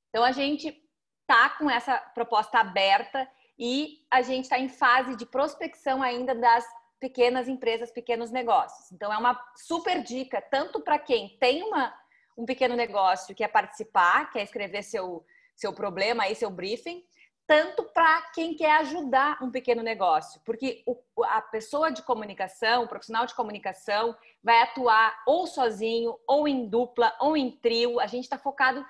Então 0.10 0.24
a 0.24 0.32
gente 0.32 0.76
está 1.22 1.50
com 1.52 1.70
essa 1.70 1.98
proposta 2.16 2.58
aberta 2.60 3.30
e 3.60 4.00
a 4.10 4.24
gente 4.24 4.46
está 4.46 4.58
em 4.58 4.68
fase 4.68 5.16
de 5.16 5.26
prospecção 5.26 6.02
ainda 6.02 6.34
das 6.34 6.66
pequenas 7.00 7.48
empresas, 7.48 7.92
pequenos 7.92 8.32
negócios. 8.32 8.92
Então 8.92 9.14
é 9.14 9.18
uma 9.18 9.40
super 9.56 10.02
dica 10.04 10.42
tanto 10.42 10.82
para 10.82 10.98
quem 10.98 11.38
tem 11.40 11.62
uma, 11.62 11.94
um 12.36 12.46
pequeno 12.46 12.76
negócio 12.76 13.36
quer 13.36 13.48
participar, 13.50 14.32
quer 14.32 14.44
escrever 14.44 14.82
seu 14.82 15.24
seu 15.56 15.74
problema 15.74 16.24
aí, 16.24 16.34
seu 16.34 16.50
briefing, 16.50 17.04
tanto 17.52 17.84
para 17.84 18.22
quem 18.34 18.56
quer 18.56 18.78
ajudar 18.78 19.44
um 19.44 19.52
pequeno 19.52 19.84
negócio, 19.84 20.40
porque 20.46 20.82
o, 20.86 20.98
a 21.26 21.42
pessoa 21.42 21.92
de 21.92 22.02
comunicação, 22.02 22.84
o 22.84 22.88
profissional 22.88 23.26
de 23.26 23.36
comunicação, 23.36 24.16
vai 24.42 24.62
atuar 24.62 25.22
ou 25.28 25.46
sozinho, 25.46 26.18
ou 26.26 26.48
em 26.48 26.66
dupla, 26.70 27.14
ou 27.20 27.36
em 27.36 27.52
trio. 27.52 28.00
A 28.00 28.08
gente 28.08 28.24
está 28.24 28.38
focado 28.38 28.86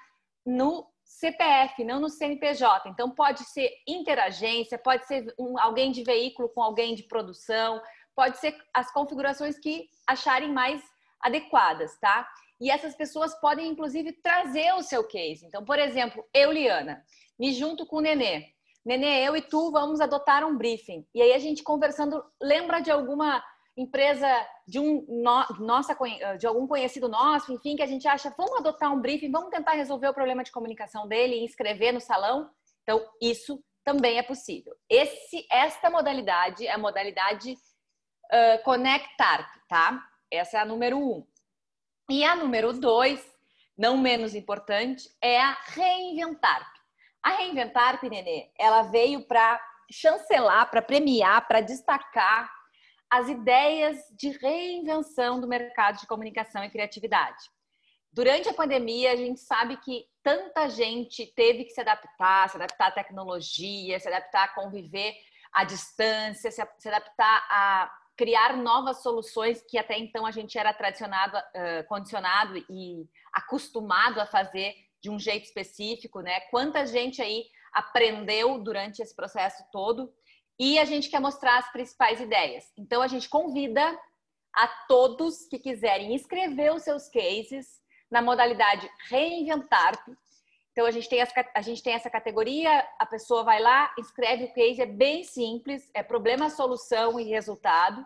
no 0.45 0.85
CPF, 1.03 1.83
não 1.83 1.99
no 1.99 2.07
CNPJ. 2.07 2.87
Então, 2.87 3.09
pode 3.09 3.43
ser 3.45 3.71
interagência, 3.87 4.77
pode 4.77 5.07
ser 5.07 5.33
um, 5.39 5.59
alguém 5.59 5.91
de 5.91 6.03
veículo 6.03 6.47
com 6.47 6.61
alguém 6.61 6.93
de 6.93 7.01
produção, 7.01 7.81
pode 8.15 8.37
ser 8.37 8.55
as 8.71 8.93
configurações 8.93 9.57
que 9.57 9.89
acharem 10.05 10.51
mais 10.51 10.83
adequadas, 11.19 11.97
tá? 11.99 12.29
E 12.61 12.69
essas 12.69 12.93
pessoas 12.93 13.33
podem, 13.41 13.67
inclusive, 13.67 14.11
trazer 14.11 14.71
o 14.75 14.83
seu 14.83 15.03
case. 15.03 15.47
Então, 15.47 15.65
por 15.65 15.79
exemplo, 15.79 16.23
eu, 16.31 16.51
Liana, 16.51 17.03
me 17.41 17.51
junto 17.51 17.87
com 17.87 17.95
o 17.95 18.01
Nenê. 18.01 18.53
Nenê, 18.85 19.27
eu 19.27 19.35
e 19.35 19.41
tu 19.41 19.71
vamos 19.71 19.99
adotar 19.99 20.45
um 20.45 20.55
briefing. 20.55 21.03
E 21.11 21.23
aí 21.23 21.33
a 21.33 21.39
gente 21.39 21.63
conversando, 21.63 22.23
lembra 22.39 22.79
de 22.79 22.91
alguma 22.91 23.43
empresa 23.75 24.27
de 24.67 24.77
um 24.77 25.03
no, 25.07 25.65
nossa 25.65 25.97
de 26.37 26.45
algum 26.45 26.67
conhecido 26.67 27.09
nosso, 27.09 27.51
enfim, 27.51 27.75
que 27.75 27.81
a 27.81 27.87
gente 27.87 28.07
acha, 28.07 28.31
vamos 28.37 28.59
adotar 28.59 28.93
um 28.93 29.01
briefing, 29.01 29.31
vamos 29.31 29.49
tentar 29.49 29.71
resolver 29.71 30.07
o 30.07 30.13
problema 30.13 30.43
de 30.43 30.51
comunicação 30.51 31.07
dele 31.07 31.37
e 31.37 31.43
inscrever 31.43 31.91
no 31.91 31.99
salão. 31.99 32.47
Então, 32.83 33.03
isso 33.19 33.59
também 33.83 34.19
é 34.19 34.23
possível. 34.23 34.75
Esse, 34.87 35.47
esta 35.49 35.89
modalidade 35.89 36.67
é 36.67 36.71
a 36.71 36.77
modalidade 36.77 37.53
uh, 37.53 38.63
Connectar, 38.63 39.51
tá? 39.67 39.99
Essa 40.29 40.57
é 40.57 40.61
a 40.61 40.65
número 40.65 40.99
um. 40.99 41.25
E 42.07 42.23
a 42.23 42.35
número 42.35 42.71
dois, 42.73 43.19
não 43.75 43.97
menos 43.97 44.35
importante, 44.35 45.09
é 45.19 45.41
a 45.41 45.57
Reinventar. 45.73 46.80
A 47.23 47.31
Reinventar, 47.37 47.99
Pinenê, 47.99 48.51
ela 48.57 48.83
veio 48.83 49.27
para 49.27 49.61
chancelar, 49.91 50.69
para 50.69 50.81
premiar, 50.81 51.47
para 51.47 51.61
destacar 51.61 52.51
as 53.09 53.27
ideias 53.27 53.97
de 54.17 54.29
reinvenção 54.29 55.39
do 55.39 55.47
mercado 55.47 55.99
de 55.99 56.07
comunicação 56.07 56.63
e 56.63 56.69
criatividade. 56.69 57.43
Durante 58.11 58.49
a 58.49 58.53
pandemia, 58.53 59.11
a 59.11 59.15
gente 59.15 59.39
sabe 59.39 59.77
que 59.77 60.05
tanta 60.23 60.69
gente 60.69 61.25
teve 61.27 61.65
que 61.65 61.71
se 61.71 61.81
adaptar, 61.81 62.49
se 62.49 62.55
adaptar 62.55 62.87
à 62.87 62.91
tecnologia, 62.91 63.99
se 63.99 64.07
adaptar 64.07 64.45
a 64.45 64.53
conviver 64.53 65.13
à 65.51 65.63
distância, 65.63 66.51
se 66.51 66.87
adaptar 66.87 67.47
a 67.49 67.91
criar 68.17 68.55
novas 68.57 69.01
soluções 69.01 69.61
que 69.61 69.77
até 69.77 69.97
então 69.97 70.25
a 70.25 70.31
gente 70.31 70.57
era 70.57 70.73
tradicionado, 70.73 71.37
condicionado 71.87 72.57
e 72.69 73.07
acostumado 73.33 74.19
a 74.19 74.25
fazer 74.25 74.75
de 75.01 75.09
um 75.09 75.19
jeito 75.19 75.45
específico, 75.45 76.21
né? 76.21 76.39
Quanta 76.51 76.85
gente 76.85 77.21
aí 77.21 77.45
aprendeu 77.73 78.59
durante 78.59 79.01
esse 79.01 79.15
processo 79.15 79.63
todo 79.71 80.13
e 80.59 80.77
a 80.77 80.85
gente 80.85 81.09
quer 81.09 81.19
mostrar 81.19 81.57
as 81.57 81.71
principais 81.71 82.19
ideias. 82.19 82.71
Então 82.77 83.01
a 83.01 83.07
gente 83.07 83.27
convida 83.27 83.99
a 84.53 84.67
todos 84.87 85.47
que 85.47 85.57
quiserem 85.57 86.13
escrever 86.13 86.73
os 86.73 86.83
seus 86.83 87.07
cases 87.09 87.81
na 88.11 88.21
modalidade 88.21 88.89
reinventar. 89.09 89.93
Então 90.71 90.85
a 90.85 90.91
gente 90.91 91.09
tem 91.09 91.19
essa, 91.19 91.33
a 91.55 91.61
gente 91.61 91.81
tem 91.81 91.93
essa 91.93 92.09
categoria, 92.09 92.87
a 92.99 93.05
pessoa 93.05 93.43
vai 93.43 93.61
lá, 93.61 93.93
escreve 93.97 94.45
o 94.45 94.53
case, 94.53 94.81
é 94.81 94.85
bem 94.85 95.23
simples, 95.23 95.89
é 95.93 96.03
problema, 96.03 96.49
solução 96.49 97.19
e 97.19 97.23
resultado. 97.23 98.05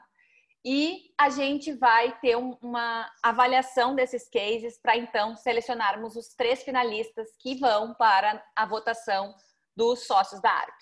E 0.67 1.13
a 1.15 1.29
gente 1.29 1.71
vai 1.73 2.17
ter 2.19 2.35
uma 2.35 3.07
avaliação 3.21 3.93
desses 3.93 4.27
cases 4.27 4.79
para 4.81 4.97
então 4.97 5.35
selecionarmos 5.35 6.15
os 6.15 6.29
três 6.29 6.63
finalistas 6.63 7.29
que 7.39 7.59
vão 7.59 7.93
para 7.93 8.43
a 8.55 8.65
votação 8.65 9.35
dos 9.75 10.07
sócios 10.07 10.41
da 10.41 10.49
ARP. 10.49 10.73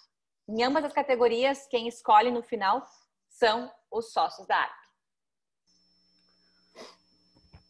Em 0.48 0.64
ambas 0.64 0.86
as 0.86 0.94
categorias, 0.94 1.68
quem 1.68 1.86
escolhe 1.90 2.32
no 2.32 2.42
final 2.42 2.82
são 3.28 3.70
os 3.92 4.14
sócios 4.14 4.48
da 4.48 4.56
ARP. 4.56 4.84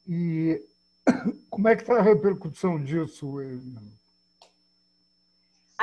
E 0.08 0.62
como 1.50 1.67
é 1.67 1.75
que 1.75 1.82
está 1.82 1.98
a 1.98 2.03
repercussão 2.03 2.84
disso? 2.84 3.41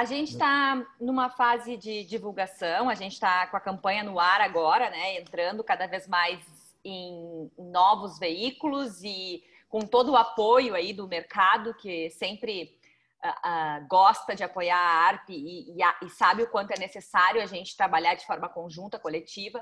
A 0.00 0.04
gente 0.06 0.30
está 0.30 0.82
numa 0.98 1.28
fase 1.28 1.76
de 1.76 2.04
divulgação, 2.04 2.88
a 2.88 2.94
gente 2.94 3.12
está 3.12 3.46
com 3.48 3.56
a 3.58 3.60
campanha 3.60 4.02
no 4.02 4.18
ar 4.18 4.40
agora, 4.40 4.88
né? 4.88 5.20
Entrando 5.20 5.62
cada 5.62 5.86
vez 5.86 6.08
mais 6.08 6.42
em 6.82 7.50
novos 7.58 8.18
veículos 8.18 9.04
e 9.04 9.44
com 9.68 9.80
todo 9.80 10.12
o 10.12 10.16
apoio 10.16 10.74
aí 10.74 10.94
do 10.94 11.06
mercado, 11.06 11.74
que 11.74 12.08
sempre 12.08 12.74
uh, 13.22 13.86
gosta 13.88 14.34
de 14.34 14.42
apoiar 14.42 14.78
a 14.78 15.06
ARP 15.08 15.28
e, 15.28 15.76
e, 15.76 15.82
a, 15.82 15.94
e 16.02 16.08
sabe 16.08 16.44
o 16.44 16.48
quanto 16.48 16.70
é 16.70 16.78
necessário 16.78 17.42
a 17.42 17.46
gente 17.46 17.76
trabalhar 17.76 18.14
de 18.14 18.24
forma 18.24 18.48
conjunta, 18.48 18.98
coletiva. 18.98 19.60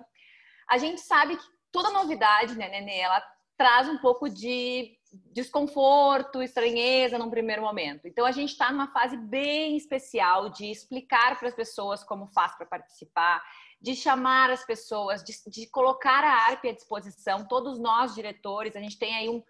A 0.70 0.78
gente 0.78 1.00
sabe 1.00 1.36
que 1.36 1.44
toda 1.72 1.90
novidade, 1.90 2.56
né, 2.56 2.68
Nenê, 2.68 3.00
ela 3.00 3.20
traz 3.56 3.88
um 3.88 3.98
pouco 3.98 4.30
de 4.30 4.96
desconforto, 5.12 6.42
estranheza 6.42 7.18
num 7.18 7.30
primeiro 7.30 7.62
momento. 7.62 8.06
Então 8.06 8.26
a 8.26 8.32
gente 8.32 8.50
está 8.50 8.70
numa 8.70 8.92
fase 8.92 9.16
bem 9.16 9.76
especial 9.76 10.50
de 10.50 10.70
explicar 10.70 11.38
para 11.38 11.48
as 11.48 11.54
pessoas 11.54 12.04
como 12.04 12.26
faz 12.28 12.56
para 12.56 12.66
participar, 12.66 13.42
de 13.80 13.94
chamar 13.94 14.50
as 14.50 14.64
pessoas, 14.64 15.22
de, 15.22 15.32
de, 15.46 15.68
colocar 15.70 16.24
a 16.24 16.48
ARP 16.48 16.66
à 16.66 16.72
disposição. 16.72 17.46
Todos 17.46 17.78
nós 17.78 18.14
diretores, 18.14 18.76
a 18.76 18.80
gente 18.80 18.98
tem 18.98 19.16
aí 19.16 19.28
um, 19.28 19.42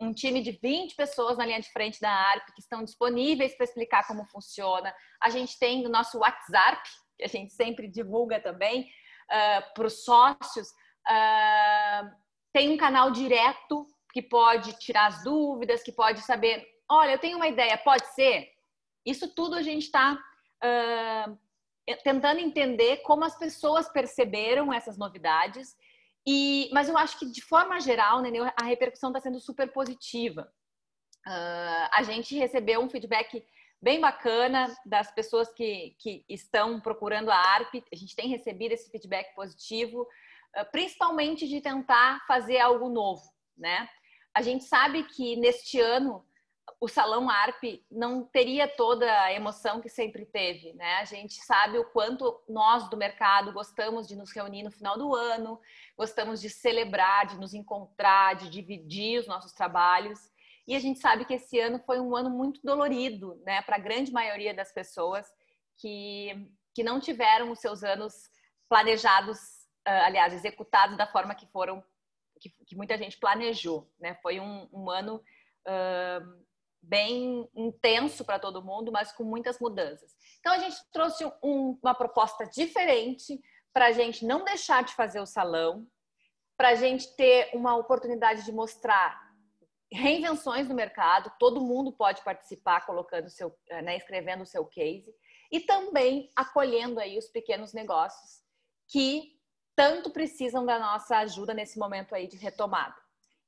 um 0.00 0.12
time 0.12 0.42
de 0.42 0.52
20 0.52 0.96
pessoas 0.96 1.36
na 1.36 1.46
linha 1.46 1.60
de 1.60 1.70
frente 1.70 2.00
da 2.00 2.10
ARP 2.10 2.52
que 2.54 2.60
estão 2.60 2.82
disponíveis 2.82 3.54
para 3.54 3.64
explicar 3.64 4.06
como 4.06 4.24
funciona. 4.26 4.94
A 5.22 5.30
gente 5.30 5.58
tem 5.58 5.86
o 5.86 5.90
nosso 5.90 6.18
WhatsApp, 6.18 6.82
que 7.16 7.24
a 7.24 7.28
gente 7.28 7.52
sempre 7.52 7.86
divulga 7.86 8.40
também, 8.40 8.82
uh, 8.82 9.74
para 9.74 9.86
os 9.86 10.04
sócios. 10.04 10.68
Uh, 11.06 12.10
tem 12.52 12.70
um 12.70 12.76
canal 12.76 13.10
direto 13.10 13.86
que 14.12 14.22
pode 14.22 14.78
tirar 14.78 15.06
as 15.06 15.24
dúvidas, 15.24 15.82
que 15.82 15.92
pode 15.92 16.20
saber, 16.22 16.66
olha, 16.88 17.12
eu 17.12 17.18
tenho 17.18 17.36
uma 17.36 17.48
ideia, 17.48 17.78
pode 17.78 18.06
ser? 18.14 18.48
Isso 19.04 19.34
tudo 19.34 19.56
a 19.56 19.62
gente 19.62 19.84
está 19.84 20.14
uh, 20.14 21.38
tentando 22.04 22.40
entender 22.40 22.98
como 22.98 23.24
as 23.24 23.38
pessoas 23.38 23.88
perceberam 23.88 24.72
essas 24.72 24.98
novidades 24.98 25.76
e, 26.26 26.68
mas 26.72 26.88
eu 26.88 26.98
acho 26.98 27.18
que, 27.18 27.26
de 27.26 27.42
forma 27.42 27.80
geral, 27.80 28.20
né, 28.20 28.30
a 28.60 28.64
repercussão 28.64 29.10
está 29.10 29.20
sendo 29.20 29.40
super 29.40 29.72
positiva. 29.72 30.52
Uh, 31.26 31.88
a 31.92 32.02
gente 32.02 32.36
recebeu 32.36 32.80
um 32.80 32.90
feedback 32.90 33.44
bem 33.80 34.00
bacana 34.00 34.74
das 34.84 35.10
pessoas 35.12 35.50
que, 35.52 35.96
que 35.98 36.24
estão 36.28 36.80
procurando 36.80 37.30
a 37.30 37.36
ARP. 37.36 37.82
A 37.92 37.96
gente 37.96 38.14
tem 38.14 38.28
recebido 38.28 38.72
esse 38.72 38.90
feedback 38.90 39.34
positivo, 39.34 40.02
uh, 40.02 40.70
principalmente 40.70 41.48
de 41.48 41.60
tentar 41.60 42.24
fazer 42.26 42.58
algo 42.58 42.88
novo, 42.88 43.22
né? 43.56 43.88
A 44.34 44.42
gente 44.42 44.64
sabe 44.64 45.04
que 45.04 45.36
neste 45.36 45.80
ano 45.80 46.24
o 46.80 46.88
Salão 46.88 47.28
ARP 47.28 47.84
não 47.90 48.24
teria 48.24 48.66
toda 48.66 49.06
a 49.22 49.32
emoção 49.32 49.80
que 49.80 49.88
sempre 49.88 50.24
teve, 50.24 50.72
né? 50.72 50.96
A 50.96 51.04
gente 51.04 51.34
sabe 51.34 51.78
o 51.78 51.84
quanto 51.84 52.42
nós 52.48 52.88
do 52.88 52.96
mercado 52.96 53.52
gostamos 53.52 54.08
de 54.08 54.16
nos 54.16 54.32
reunir 54.32 54.62
no 54.62 54.70
final 54.70 54.96
do 54.96 55.14
ano, 55.14 55.60
gostamos 55.96 56.40
de 56.40 56.48
celebrar, 56.48 57.26
de 57.26 57.38
nos 57.38 57.52
encontrar, 57.52 58.34
de 58.36 58.48
dividir 58.48 59.20
os 59.20 59.26
nossos 59.26 59.52
trabalhos. 59.52 60.30
E 60.66 60.74
a 60.74 60.78
gente 60.78 61.00
sabe 61.00 61.24
que 61.24 61.34
esse 61.34 61.58
ano 61.58 61.78
foi 61.80 62.00
um 62.00 62.16
ano 62.16 62.30
muito 62.30 62.60
dolorido, 62.62 63.40
né, 63.44 63.60
para 63.62 63.76
a 63.76 63.80
grande 63.80 64.12
maioria 64.12 64.54
das 64.54 64.72
pessoas 64.72 65.26
que, 65.76 66.48
que 66.74 66.82
não 66.82 67.00
tiveram 67.00 67.50
os 67.50 67.58
seus 67.58 67.82
anos 67.82 68.30
planejados, 68.68 69.38
uh, 69.86 70.04
aliás, 70.04 70.32
executados 70.32 70.96
da 70.96 71.06
forma 71.06 71.34
que 71.34 71.46
foram, 71.48 71.84
que, 72.40 72.50
que 72.66 72.76
muita 72.76 72.96
gente 72.96 73.18
planejou, 73.18 73.88
né? 74.00 74.14
Foi 74.22 74.40
um, 74.40 74.68
um 74.72 74.90
ano 74.90 75.22
uh, 75.66 76.44
bem 76.82 77.48
intenso 77.54 78.24
para 78.24 78.38
todo 78.38 78.64
mundo, 78.64 78.90
mas 78.90 79.12
com 79.12 79.24
muitas 79.24 79.58
mudanças. 79.60 80.16
Então 80.40 80.52
a 80.52 80.58
gente 80.58 80.76
trouxe 80.92 81.24
um, 81.42 81.78
uma 81.82 81.94
proposta 81.94 82.46
diferente 82.46 83.40
para 83.72 83.86
a 83.86 83.92
gente 83.92 84.24
não 84.24 84.44
deixar 84.44 84.82
de 84.82 84.94
fazer 84.94 85.20
o 85.20 85.26
salão, 85.26 85.86
para 86.56 86.70
a 86.70 86.74
gente 86.74 87.14
ter 87.16 87.50
uma 87.54 87.76
oportunidade 87.76 88.44
de 88.44 88.52
mostrar 88.52 89.30
reinvenções 89.92 90.68
no 90.68 90.74
mercado, 90.74 91.32
todo 91.38 91.60
mundo 91.60 91.92
pode 91.92 92.22
participar 92.22 92.86
colocando 92.86 93.28
seu, 93.28 93.56
né, 93.82 93.96
escrevendo 93.96 94.42
o 94.42 94.46
seu 94.46 94.64
case 94.64 95.12
e 95.50 95.60
também 95.60 96.30
acolhendo 96.36 97.00
aí 97.00 97.18
os 97.18 97.28
pequenos 97.28 97.72
negócios 97.72 98.40
que 98.88 99.39
tanto 99.74 100.10
precisam 100.10 100.64
da 100.64 100.78
nossa 100.78 101.18
ajuda 101.18 101.54
nesse 101.54 101.78
momento 101.78 102.14
aí 102.14 102.26
de 102.26 102.36
retomada. 102.36 102.94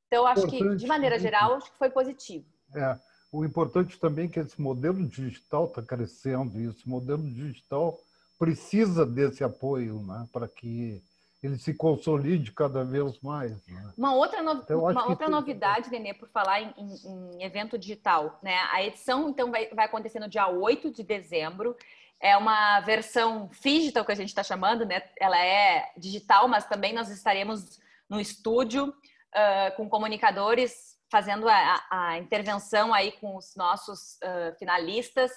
Então, 0.07 0.27
acho 0.27 0.47
Importante. 0.47 0.71
que, 0.71 0.77
de 0.77 0.87
maneira 0.87 1.19
geral, 1.19 1.55
acho 1.55 1.73
que 1.73 1.79
foi 1.79 1.91
positivo. 1.91 2.47
É. 2.75 2.99
O 3.33 3.45
importante 3.47 3.99
também 3.99 4.27
é 4.27 4.29
que 4.29 4.41
esse 4.41 4.61
modelo 4.61 5.07
digital 5.09 5.65
está 5.65 5.81
crescendo 5.81 6.61
e 6.61 6.67
esse 6.67 6.87
modelo 6.87 7.23
digital 7.23 7.99
precisa 8.39 9.07
desse 9.07 9.43
apoio 9.43 10.03
né, 10.03 10.29
para 10.31 10.47
que 10.47 11.03
ele 11.43 11.59
se 11.59 11.73
consolide 11.75 12.53
cada 12.53 12.85
vez 12.85 13.19
mais. 13.21 13.67
Né? 13.67 13.93
Uma 13.97 14.15
outra, 14.15 14.43
no... 14.43 14.53
então, 14.53 14.81
uma 14.81 15.09
outra 15.09 15.27
que... 15.27 15.33
novidade, 15.33 15.91
Nenê, 15.91 16.13
por 16.13 16.29
falar 16.29 16.61
em, 16.61 16.75
em, 16.77 17.37
em, 17.39 17.43
evento 17.43 17.79
digital. 17.79 18.39
Né? 18.43 18.55
A 18.71 18.85
edição, 18.85 19.31
então, 19.31 19.51
vai, 19.51 19.69
vai 19.69 19.87
acontecer 19.87 20.21
no 20.21 20.29
dia 20.29 20.47
8 20.49 20.91
de 20.91 21.03
dezembro. 21.03 21.75
É 22.23 22.37
uma 22.37 22.81
versão 22.81 23.51
digital 23.61 24.05
que 24.05 24.13
a 24.13 24.15
gente 24.15 24.29
está 24.29 24.45
chamando, 24.45 24.87
né? 24.87 25.03
Ela 25.19 25.45
é 25.45 25.91
digital, 25.97 26.47
mas 26.47 26.65
também 26.65 26.93
nós 26.93 27.11
estaremos 27.11 27.81
no 28.09 28.21
estúdio 28.21 28.89
uh, 28.89 29.77
com 29.77 29.89
comunicadores 29.89 30.97
fazendo 31.11 31.49
a, 31.49 31.85
a 31.91 32.19
intervenção 32.19 32.95
aí 32.95 33.13
com 33.13 33.37
os 33.37 33.57
nossos 33.57 34.19
uh, 34.23 34.57
finalistas. 34.59 35.33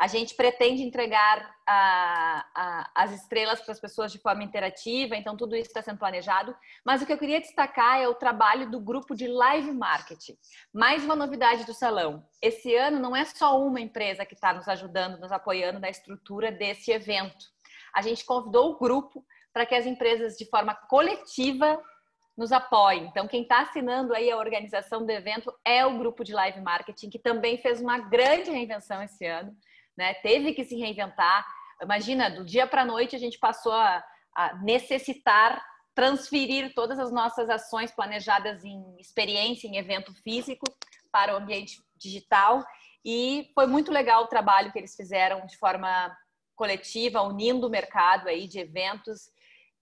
A 0.00 0.06
gente 0.06 0.34
pretende 0.34 0.82
entregar 0.82 1.54
a, 1.66 2.46
a, 2.54 2.90
as 2.94 3.12
estrelas 3.12 3.60
para 3.60 3.72
as 3.72 3.78
pessoas 3.78 4.10
de 4.10 4.18
forma 4.18 4.42
interativa, 4.42 5.14
então 5.14 5.36
tudo 5.36 5.54
isso 5.54 5.68
está 5.68 5.82
sendo 5.82 5.98
planejado. 5.98 6.56
Mas 6.82 7.02
o 7.02 7.06
que 7.06 7.12
eu 7.12 7.18
queria 7.18 7.38
destacar 7.38 8.00
é 8.00 8.08
o 8.08 8.14
trabalho 8.14 8.70
do 8.70 8.80
grupo 8.80 9.14
de 9.14 9.28
live 9.28 9.70
marketing. 9.72 10.38
Mais 10.72 11.04
uma 11.04 11.14
novidade 11.14 11.66
do 11.66 11.74
salão. 11.74 12.26
Esse 12.40 12.74
ano 12.74 12.98
não 12.98 13.14
é 13.14 13.26
só 13.26 13.62
uma 13.62 13.78
empresa 13.78 14.24
que 14.24 14.32
está 14.32 14.54
nos 14.54 14.66
ajudando, 14.68 15.20
nos 15.20 15.30
apoiando 15.30 15.78
na 15.78 15.90
estrutura 15.90 16.50
desse 16.50 16.90
evento. 16.90 17.44
A 17.92 18.00
gente 18.00 18.24
convidou 18.24 18.70
o 18.70 18.78
grupo 18.78 19.22
para 19.52 19.66
que 19.66 19.74
as 19.74 19.84
empresas, 19.84 20.38
de 20.38 20.46
forma 20.46 20.74
coletiva, 20.74 21.78
nos 22.38 22.52
apoie. 22.52 23.00
Então, 23.00 23.28
quem 23.28 23.42
está 23.42 23.60
assinando 23.60 24.14
aí 24.14 24.30
a 24.30 24.38
organização 24.38 25.04
do 25.04 25.10
evento 25.10 25.52
é 25.62 25.84
o 25.84 25.98
grupo 25.98 26.24
de 26.24 26.32
live 26.32 26.62
marketing, 26.62 27.10
que 27.10 27.18
também 27.18 27.58
fez 27.58 27.82
uma 27.82 27.98
grande 27.98 28.50
reinvenção 28.50 29.02
esse 29.02 29.26
ano, 29.26 29.54
né? 29.96 30.14
Teve 30.14 30.52
que 30.52 30.64
se 30.64 30.76
reinventar. 30.76 31.46
Imagina, 31.82 32.30
do 32.30 32.44
dia 32.44 32.66
para 32.66 32.82
a 32.82 32.84
noite 32.84 33.16
a 33.16 33.18
gente 33.18 33.38
passou 33.38 33.72
a, 33.72 34.04
a, 34.34 34.54
necessitar 34.56 35.64
transferir 35.94 36.72
todas 36.74 36.98
as 36.98 37.12
nossas 37.12 37.50
ações 37.50 37.90
planejadas 37.90 38.64
em 38.64 38.96
experiência, 38.98 39.66
em 39.66 39.76
evento 39.76 40.14
físico, 40.22 40.64
para 41.10 41.34
o 41.34 41.36
ambiente 41.36 41.82
digital. 41.96 42.64
E 43.04 43.50
foi 43.54 43.66
muito 43.66 43.90
legal 43.90 44.24
o 44.24 44.28
trabalho 44.28 44.72
que 44.72 44.78
eles 44.78 44.94
fizeram 44.94 45.44
de 45.46 45.56
forma 45.56 46.16
coletiva, 46.54 47.22
unindo 47.22 47.66
o 47.66 47.70
mercado 47.70 48.28
aí 48.28 48.46
de 48.46 48.58
eventos 48.58 49.30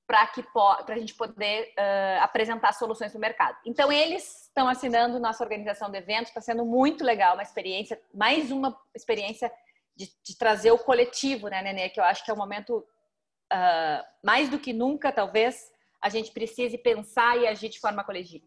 para 0.08 0.26
que 0.28 0.42
para 0.42 0.94
a 0.94 0.98
gente 0.98 1.14
poder 1.14 1.74
uh, 1.78 2.22
apresentar 2.22 2.72
soluções 2.72 3.12
no 3.12 3.20
mercado. 3.20 3.58
Então 3.66 3.92
eles 3.92 4.44
estão 4.44 4.66
assinando 4.66 5.20
nossa 5.20 5.44
organização 5.44 5.90
de 5.90 5.98
eventos, 5.98 6.28
está 6.28 6.40
sendo 6.40 6.64
muito 6.64 7.04
legal, 7.04 7.34
uma 7.34 7.42
experiência, 7.42 8.00
mais 8.14 8.50
uma 8.50 8.74
experiência 8.94 9.52
de, 9.98 10.12
de, 10.22 10.38
trazer 10.38 10.70
o 10.70 10.78
coletivo, 10.78 11.48
né, 11.48 11.60
Nenê? 11.60 11.88
Que 11.88 11.98
eu 11.98 12.04
acho 12.04 12.24
que 12.24 12.30
é 12.30 12.34
o 12.34 12.36
momento 12.36 12.78
uh, 12.78 14.04
mais 14.22 14.48
do 14.48 14.58
que 14.58 14.72
nunca, 14.72 15.10
talvez, 15.10 15.70
a 16.00 16.08
gente 16.08 16.30
precise 16.30 16.78
pensar 16.78 17.36
e 17.36 17.48
agir 17.48 17.68
de 17.68 17.80
forma 17.80 18.06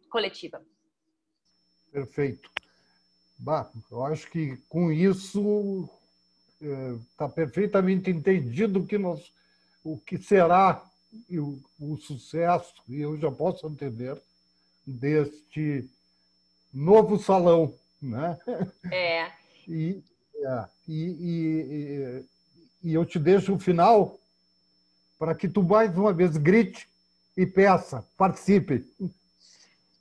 coletiva. 0.10 0.62
Perfeito. 1.92 2.50
Bah, 3.38 3.70
eu 3.92 4.06
acho 4.06 4.30
que 4.30 4.56
com 4.70 4.92
isso 4.92 5.90
está 7.12 7.26
é, 7.26 7.30
perfeitamente 7.30 8.10
entendido 8.10 8.86
que 8.86 8.98
nós, 8.98 9.34
o 9.84 9.98
que 9.98 10.18
será 10.18 10.82
o, 11.30 11.60
o 11.80 11.98
sucesso, 11.98 12.74
e 12.88 13.02
eu 13.02 13.18
já 13.18 13.30
posso 13.30 13.68
entender, 13.68 14.18
deste 14.88 15.90
novo 16.74 17.20
salão. 17.20 17.78
Né? 18.02 18.40
É. 18.90 19.32
E, 19.68 20.04
é, 20.44 20.66
e, 20.88 22.26
e, 22.84 22.90
e, 22.90 22.94
eu 22.94 23.06
te 23.06 23.20
deixo 23.20 23.54
o 23.56 23.60
final 23.60 24.18
para 25.20 25.36
que 25.36 25.48
tu 25.48 25.62
mais 25.62 25.96
uma 25.98 26.12
vez 26.12 26.36
grite 26.38 26.88
e 27.38 27.46
peça, 27.46 28.06
participe. 28.18 28.84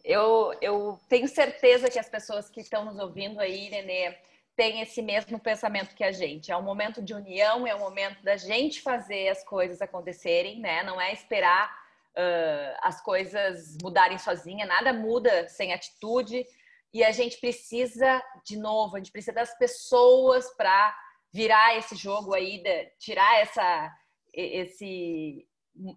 Eu, 0.05 0.55
eu 0.61 0.99
tenho 1.09 1.29
certeza 1.29 1.91
que 1.91 1.99
as 1.99 2.09
pessoas 2.09 2.49
que 2.49 2.61
estão 2.61 2.85
nos 2.85 2.99
ouvindo 2.99 3.39
aí, 3.39 3.71
Nenê, 3.71 4.17
têm 4.57 4.81
esse 4.81 5.01
mesmo 5.01 5.39
pensamento 5.39 5.95
que 5.95 6.05
a 6.05 6.13
gente. 6.13 6.51
É 6.51 6.57
um 6.57 6.63
momento 6.63 7.03
de 7.03 7.15
união, 7.15 7.67
é 7.67 7.75
um 7.75 7.81
momento 7.81 8.23
da 8.23 8.37
gente 8.37 8.83
fazer 8.83 9.29
as 9.29 9.45
coisas 9.45 9.81
acontecerem, 9.81 10.61
né? 10.61 10.83
Não 10.83 11.01
é 11.01 11.13
esperar 11.13 11.71
uh, 12.11 12.79
as 12.83 13.01
coisas 13.01 13.77
mudarem 13.83 14.19
sozinha, 14.19 14.67
nada 14.67 14.93
muda 14.93 15.49
sem 15.49 15.73
atitude. 15.73 16.47
E 16.93 17.05
a 17.05 17.13
gente 17.13 17.39
precisa, 17.39 18.23
de 18.45 18.57
novo, 18.59 18.97
a 18.97 18.99
gente 18.99 19.13
precisa 19.13 19.33
das 19.33 19.57
pessoas 19.57 20.49
para 20.57 20.97
virar 21.33 21.77
esse 21.77 21.95
jogo 21.95 22.35
aí, 22.35 22.63
tirar 22.99 23.41
essa, 23.41 23.93
esse, 24.35 25.47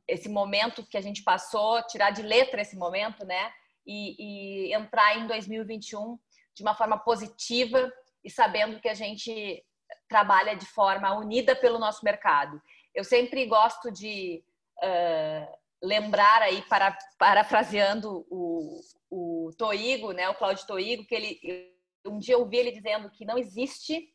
esse 0.07 0.29
momento 0.29 0.85
que 0.85 0.97
a 0.97 1.01
gente 1.01 1.23
passou, 1.23 1.81
tirar 1.87 2.11
de 2.11 2.21
letra 2.21 2.61
esse 2.61 2.77
momento, 2.77 3.25
né? 3.25 3.51
E, 3.85 4.69
e 4.69 4.73
entrar 4.73 5.17
em 5.17 5.27
2021 5.27 6.17
de 6.55 6.61
uma 6.61 6.75
forma 6.75 6.97
positiva 6.99 7.91
e 8.23 8.29
sabendo 8.29 8.79
que 8.79 8.87
a 8.87 8.93
gente 8.93 9.65
trabalha 10.07 10.55
de 10.55 10.65
forma 10.65 11.13
unida 11.17 11.55
pelo 11.55 11.79
nosso 11.79 12.05
mercado. 12.05 12.61
Eu 12.93 13.03
sempre 13.03 13.45
gosto 13.45 13.91
de 13.91 14.43
uh, 14.77 15.57
lembrar 15.83 16.41
aí, 16.41 16.61
para, 16.63 16.97
parafraseando 17.19 18.25
o, 18.29 18.79
o 19.11 19.51
Toigo, 19.57 20.13
né, 20.13 20.29
o 20.29 20.35
Cláudio 20.35 20.65
Toigo, 20.65 21.05
que 21.05 21.13
ele 21.13 21.73
um 22.05 22.19
dia 22.19 22.35
eu 22.35 22.39
ouvi 22.39 22.57
ele 22.57 22.71
dizendo 22.71 23.09
que 23.09 23.25
não 23.25 23.37
existe 23.37 24.13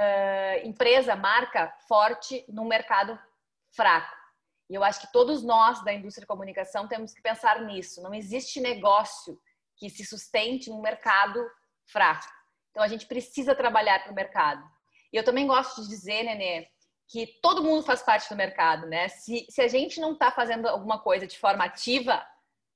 uh, 0.00 0.66
empresa, 0.66 1.14
marca 1.14 1.72
forte 1.88 2.44
num 2.48 2.66
mercado 2.66 3.18
fraco. 3.74 4.14
E 4.68 4.74
eu 4.74 4.82
acho 4.82 5.00
que 5.00 5.12
todos 5.12 5.42
nós 5.42 5.82
da 5.84 5.92
indústria 5.92 6.22
de 6.22 6.28
comunicação 6.28 6.88
temos 6.88 7.12
que 7.12 7.22
pensar 7.22 7.60
nisso. 7.62 8.02
Não 8.02 8.14
existe 8.14 8.60
negócio 8.60 9.38
que 9.76 9.88
se 9.90 10.04
sustente 10.04 10.70
num 10.70 10.80
mercado 10.80 11.40
fraco. 11.84 12.26
Então 12.70 12.82
a 12.82 12.88
gente 12.88 13.06
precisa 13.06 13.54
trabalhar 13.54 14.02
para 14.02 14.12
o 14.12 14.14
mercado. 14.14 14.64
E 15.12 15.16
eu 15.16 15.24
também 15.24 15.46
gosto 15.46 15.82
de 15.82 15.88
dizer, 15.88 16.24
Nenê, 16.24 16.66
que 17.08 17.38
todo 17.40 17.62
mundo 17.62 17.82
faz 17.82 18.02
parte 18.02 18.28
do 18.28 18.36
mercado, 18.36 18.86
né? 18.86 19.08
Se, 19.08 19.46
se 19.48 19.60
a 19.60 19.68
gente 19.68 20.00
não 20.00 20.12
está 20.12 20.30
fazendo 20.30 20.66
alguma 20.66 20.98
coisa 20.98 21.26
de 21.26 21.38
forma 21.38 21.64
ativa, 21.64 22.24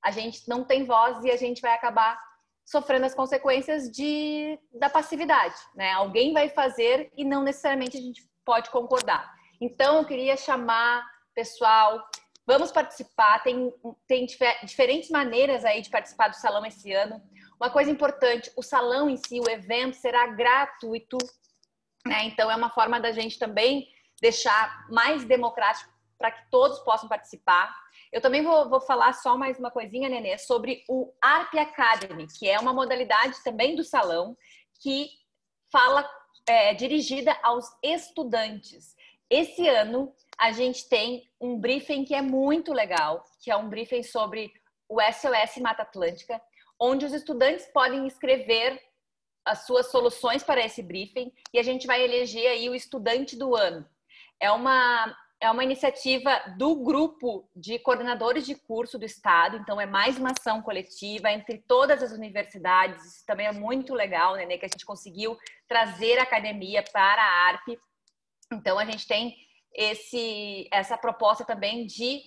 a 0.03 0.11
gente 0.11 0.47
não 0.47 0.63
tem 0.63 0.85
voz 0.85 1.23
e 1.23 1.31
a 1.31 1.37
gente 1.37 1.61
vai 1.61 1.73
acabar 1.73 2.19
sofrendo 2.65 3.05
as 3.05 3.13
consequências 3.13 3.91
de, 3.91 4.57
da 4.73 4.89
passividade, 4.89 5.55
né? 5.75 5.91
Alguém 5.91 6.31
vai 6.31 6.47
fazer 6.49 7.11
e 7.17 7.25
não 7.25 7.43
necessariamente 7.43 7.97
a 7.97 8.01
gente 8.01 8.23
pode 8.45 8.69
concordar. 8.69 9.33
Então, 9.59 9.97
eu 9.97 10.05
queria 10.05 10.37
chamar 10.37 11.05
pessoal, 11.35 12.03
vamos 12.47 12.71
participar. 12.71 13.43
Tem, 13.43 13.71
tem 14.07 14.25
diferentes 14.63 15.09
maneiras 15.09 15.65
aí 15.65 15.81
de 15.81 15.89
participar 15.89 16.29
do 16.29 16.35
salão 16.35 16.65
esse 16.65 16.91
ano. 16.93 17.21
Uma 17.59 17.69
coisa 17.69 17.91
importante, 17.91 18.51
o 18.55 18.63
salão 18.63 19.09
em 19.09 19.17
si, 19.17 19.39
o 19.39 19.49
evento 19.49 19.95
será 19.95 20.27
gratuito, 20.27 21.17
né? 22.05 22.25
Então 22.25 22.49
é 22.49 22.55
uma 22.55 22.71
forma 22.71 22.99
da 22.99 23.11
gente 23.11 23.37
também 23.37 23.87
deixar 24.21 24.87
mais 24.89 25.25
democrático 25.25 25.91
para 26.17 26.31
que 26.31 26.49
todos 26.51 26.79
possam 26.79 27.09
participar. 27.09 27.75
Eu 28.11 28.21
também 28.21 28.43
vou, 28.43 28.69
vou, 28.69 28.79
falar 28.79 29.13
só 29.13 29.35
mais 29.35 29.57
uma 29.57 29.71
coisinha, 29.71 30.07
Nenê, 30.07 30.37
sobre 30.37 30.83
o 30.87 31.11
ARP 31.19 31.55
Academy, 31.55 32.27
que 32.27 32.47
é 32.47 32.59
uma 32.59 32.73
modalidade 32.73 33.43
também 33.43 33.75
do 33.75 33.83
salão 33.83 34.37
que 34.79 35.09
fala 35.71 36.07
é, 36.47 36.73
dirigida 36.73 37.35
aos 37.41 37.65
estudantes. 37.81 38.95
Esse 39.29 39.67
ano 39.67 40.13
a 40.37 40.51
gente 40.51 40.87
tem 40.87 41.29
um 41.39 41.57
briefing 41.57 42.03
que 42.03 42.13
é 42.13 42.21
muito 42.21 42.73
legal, 42.73 43.23
que 43.41 43.49
é 43.49 43.55
um 43.55 43.69
briefing 43.69 44.03
sobre 44.03 44.51
o 44.87 44.99
SOS 45.01 45.57
Mata 45.61 45.83
Atlântica, 45.83 46.41
onde 46.79 47.05
os 47.05 47.13
estudantes 47.13 47.65
podem 47.67 48.05
escrever 48.05 48.81
as 49.45 49.65
suas 49.65 49.89
soluções 49.89 50.43
para 50.43 50.63
esse 50.63 50.83
briefing 50.83 51.31
e 51.53 51.59
a 51.59 51.63
gente 51.63 51.87
vai 51.87 52.03
eleger 52.03 52.51
aí 52.51 52.69
o 52.69 52.75
estudante 52.75 53.37
do 53.37 53.55
ano. 53.55 53.87
É 54.41 54.51
uma 54.51 55.15
é 55.41 55.49
uma 55.49 55.63
iniciativa 55.63 56.39
do 56.55 56.75
grupo 56.75 57.49
de 57.55 57.79
coordenadores 57.79 58.45
de 58.45 58.53
curso 58.53 58.99
do 58.99 59.05
estado, 59.05 59.57
então 59.57 59.81
é 59.81 59.87
mais 59.87 60.19
uma 60.19 60.29
ação 60.37 60.61
coletiva 60.61 61.31
entre 61.31 61.57
todas 61.67 62.03
as 62.03 62.11
universidades. 62.11 63.03
Isso 63.03 63.25
também 63.25 63.47
é 63.47 63.51
muito 63.51 63.95
legal, 63.95 64.35
né, 64.35 64.45
que 64.55 64.65
a 64.65 64.67
gente 64.67 64.85
conseguiu 64.85 65.35
trazer 65.67 66.19
a 66.19 66.23
academia 66.23 66.83
para 66.93 67.23
a 67.23 67.47
ARP. 67.47 67.69
Então 68.53 68.77
a 68.77 68.85
gente 68.85 69.07
tem 69.07 69.35
esse 69.73 70.67
essa 70.71 70.95
proposta 70.95 71.43
também 71.43 71.87
de 71.87 72.21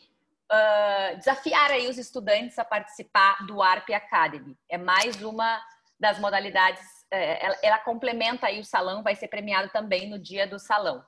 uh, 0.51 1.17
desafiar 1.17 1.71
aí 1.71 1.87
os 1.89 1.99
estudantes 1.99 2.59
a 2.59 2.65
participar 2.65 3.47
do 3.47 3.63
ARP 3.63 3.91
Academy. 3.91 4.57
É 4.69 4.77
mais 4.77 5.23
uma 5.23 5.63
das 6.01 6.19
modalidades, 6.19 6.83
é, 7.13 7.47
ela, 7.47 7.57
ela, 7.63 7.79
complementa 7.79 8.49
aí 8.49 8.59
o 8.59 8.65
salão, 8.65 9.05
vai 9.05 9.15
ser 9.15 9.29
premiado 9.29 9.71
também 9.71 10.11
no 10.11 10.19
dia 10.19 10.47
do 10.49 10.59
salão. 10.59 11.05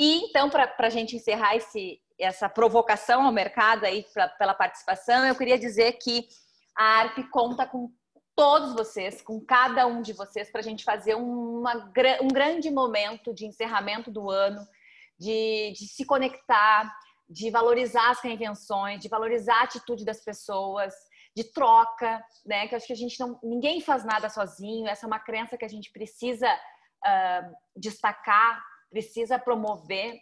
E 0.00 0.24
então, 0.24 0.48
para 0.48 0.74
a 0.78 0.88
gente 0.88 1.14
encerrar 1.14 1.56
esse, 1.56 2.00
essa 2.18 2.48
provocação 2.48 3.22
ao 3.22 3.30
mercado 3.30 3.84
aí 3.84 4.02
pra, 4.14 4.28
pela 4.28 4.54
participação, 4.54 5.26
eu 5.26 5.34
queria 5.34 5.58
dizer 5.58 5.92
que 5.98 6.26
a 6.74 7.00
ARP 7.00 7.18
conta 7.30 7.66
com 7.66 7.92
todos 8.34 8.72
vocês, 8.72 9.20
com 9.20 9.38
cada 9.44 9.86
um 9.86 10.00
de 10.00 10.14
vocês, 10.14 10.50
para 10.50 10.62
a 10.62 10.64
gente 10.64 10.84
fazer 10.84 11.16
uma, 11.16 11.74
um 12.22 12.28
grande 12.28 12.70
momento 12.70 13.34
de 13.34 13.44
encerramento 13.44 14.10
do 14.10 14.30
ano, 14.30 14.66
de, 15.18 15.72
de 15.72 15.86
se 15.86 16.06
conectar, 16.06 16.90
de 17.28 17.50
valorizar 17.50 18.08
as 18.08 18.22
reinvenções, 18.22 19.00
de 19.00 19.08
valorizar 19.08 19.56
a 19.56 19.64
atitude 19.64 20.06
das 20.06 20.24
pessoas, 20.24 20.94
de 21.36 21.44
troca, 21.52 22.24
né? 22.46 22.66
Que 22.66 22.74
eu 22.74 22.78
acho 22.78 22.86
que 22.86 22.94
a 22.94 22.96
gente 22.96 23.20
não, 23.20 23.38
ninguém 23.42 23.82
faz 23.82 24.02
nada 24.02 24.30
sozinho. 24.30 24.88
Essa 24.88 25.04
é 25.04 25.08
uma 25.08 25.20
crença 25.20 25.58
que 25.58 25.64
a 25.66 25.68
gente 25.68 25.92
precisa 25.92 26.50
uh, 26.50 27.54
destacar, 27.76 28.64
precisa 28.90 29.38
promover. 29.38 30.18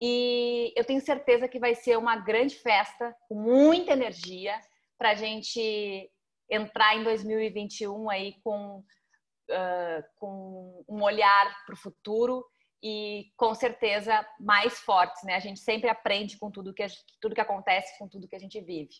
E 0.00 0.72
eu 0.76 0.84
tenho 0.84 1.00
certeza 1.00 1.46
que 1.46 1.58
vai 1.58 1.74
ser 1.74 1.96
uma 1.98 2.16
grande 2.16 2.56
festa 2.56 3.14
com 3.28 3.34
muita 3.34 3.92
energia 3.92 4.58
para 4.98 5.10
a 5.10 5.14
gente 5.14 6.10
entrar 6.50 6.96
em 6.96 7.04
2021 7.04 8.10
aí 8.10 8.34
com, 8.42 8.78
uh, 8.78 10.04
com 10.16 10.84
um 10.88 11.02
olhar 11.02 11.64
para 11.64 11.74
o 11.74 11.78
futuro 11.78 12.44
e 12.82 13.26
com 13.36 13.54
certeza 13.54 14.26
mais 14.40 14.78
fortes, 14.80 15.22
né? 15.22 15.36
A 15.36 15.40
gente 15.40 15.60
sempre 15.60 15.88
aprende 15.88 16.36
com 16.36 16.50
tudo 16.50 16.74
que 16.74 16.84
tudo 17.20 17.34
que 17.34 17.40
acontece, 17.40 17.96
com 17.98 18.08
tudo 18.08 18.26
que 18.26 18.34
a 18.34 18.40
gente 18.40 18.60
vive. 18.60 18.90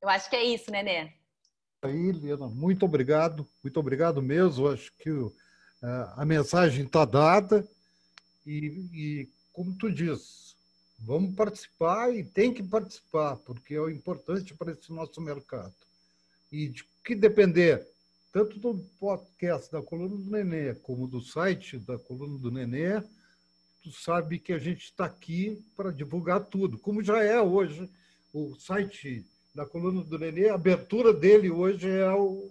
Eu 0.00 0.08
acho 0.08 0.30
que 0.30 0.36
é 0.36 0.42
isso, 0.42 0.70
né, 0.70 0.82
Nê? 0.82 1.12
Aí, 1.82 2.12
Lena, 2.12 2.48
muito 2.48 2.86
obrigado, 2.86 3.46
muito 3.62 3.78
obrigado 3.78 4.22
mesmo. 4.22 4.68
Acho 4.68 4.90
que 4.96 5.10
uh, 5.10 5.34
a 6.16 6.24
mensagem 6.24 6.86
está 6.86 7.04
dada 7.04 7.68
e, 8.48 8.88
e, 8.94 9.28
como 9.52 9.76
tu 9.76 9.92
diz, 9.92 10.56
vamos 10.98 11.36
participar 11.36 12.14
e 12.14 12.24
tem 12.24 12.52
que 12.52 12.62
participar, 12.62 13.36
porque 13.36 13.74
é 13.74 13.90
importante 13.90 14.54
para 14.54 14.72
esse 14.72 14.90
nosso 14.90 15.20
mercado. 15.20 15.74
E 16.50 16.68
de 16.68 16.82
que 17.04 17.14
depender, 17.14 17.86
tanto 18.32 18.58
do 18.58 18.78
podcast 18.98 19.70
da 19.70 19.82
Coluna 19.82 20.16
do 20.16 20.30
Nenê, 20.30 20.74
como 20.74 21.06
do 21.06 21.20
site 21.20 21.78
da 21.78 21.98
Coluna 21.98 22.38
do 22.38 22.50
Nenê, 22.50 23.02
tu 23.82 23.92
sabe 23.92 24.38
que 24.38 24.54
a 24.54 24.58
gente 24.58 24.84
está 24.84 25.04
aqui 25.04 25.62
para 25.76 25.92
divulgar 25.92 26.46
tudo, 26.46 26.78
como 26.78 27.02
já 27.02 27.22
é 27.22 27.40
hoje 27.40 27.88
o 28.32 28.54
site 28.56 29.26
da 29.54 29.66
coluna 29.66 30.02
do 30.02 30.18
Nenê, 30.18 30.48
a 30.48 30.54
abertura 30.54 31.12
dele 31.12 31.50
hoje 31.50 31.88
é 31.88 32.12
o, 32.12 32.50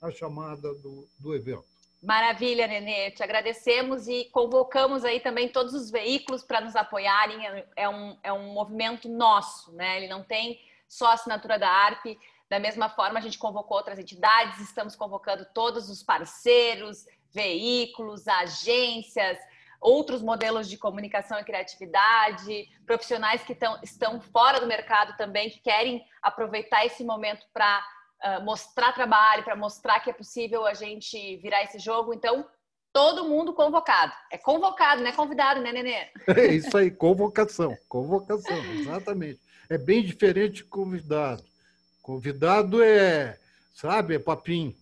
a 0.00 0.10
chamada 0.10 0.74
do, 0.74 1.08
do 1.18 1.34
evento. 1.34 1.73
Maravilha, 2.04 2.66
Nenê. 2.66 3.10
Te 3.10 3.22
agradecemos 3.22 4.06
e 4.06 4.26
convocamos 4.26 5.04
aí 5.04 5.20
também 5.20 5.48
todos 5.48 5.72
os 5.72 5.90
veículos 5.90 6.42
para 6.42 6.60
nos 6.60 6.76
apoiarem. 6.76 7.38
É 7.74 7.88
um, 7.88 8.18
é 8.22 8.32
um 8.32 8.52
movimento 8.52 9.08
nosso, 9.08 9.72
né? 9.72 9.96
Ele 9.96 10.08
não 10.08 10.22
tem 10.22 10.60
só 10.86 11.12
assinatura 11.12 11.58
da 11.58 11.68
ARP. 11.68 12.18
Da 12.48 12.58
mesma 12.58 12.90
forma, 12.90 13.18
a 13.18 13.22
gente 13.22 13.38
convocou 13.38 13.78
outras 13.78 13.98
entidades, 13.98 14.60
estamos 14.60 14.94
convocando 14.94 15.46
todos 15.54 15.88
os 15.88 16.02
parceiros, 16.02 17.06
veículos, 17.32 18.28
agências, 18.28 19.38
outros 19.80 20.22
modelos 20.22 20.68
de 20.68 20.76
comunicação 20.76 21.38
e 21.38 21.44
criatividade, 21.44 22.68
profissionais 22.86 23.42
que 23.42 23.54
tão, 23.54 23.78
estão 23.82 24.20
fora 24.20 24.60
do 24.60 24.66
mercado 24.66 25.16
também, 25.16 25.48
que 25.48 25.60
querem 25.60 26.04
aproveitar 26.22 26.84
esse 26.84 27.02
momento 27.02 27.46
para 27.52 27.82
uh, 28.24 28.42
mostrar 28.44 28.92
trabalho, 28.92 29.44
para 29.44 29.54
mostrar 29.54 30.00
que 30.00 30.10
é 30.10 30.12
possível 30.12 30.66
a 30.66 30.74
gente 30.74 31.36
virar 31.36 31.62
esse 31.62 31.78
jogo. 31.78 32.14
Então, 32.14 32.46
todo 32.92 33.28
mundo 33.28 33.52
convocado. 33.52 34.12
É 34.30 34.38
convocado, 34.38 35.02
não 35.02 35.08
é 35.08 35.12
convidado, 35.12 35.60
né, 35.60 35.72
Nenê? 35.72 36.08
É 36.36 36.46
isso 36.46 36.76
aí, 36.76 36.90
convocação. 36.90 37.76
Convocação, 37.88 38.56
exatamente. 38.74 39.40
É 39.68 39.76
bem 39.76 40.02
diferente 40.02 40.56
de 40.56 40.64
convidado. 40.64 41.42
Convidado 42.02 42.82
é, 42.82 43.38
sabe, 43.74 44.14
é 44.14 44.18
papinho. 44.18 44.74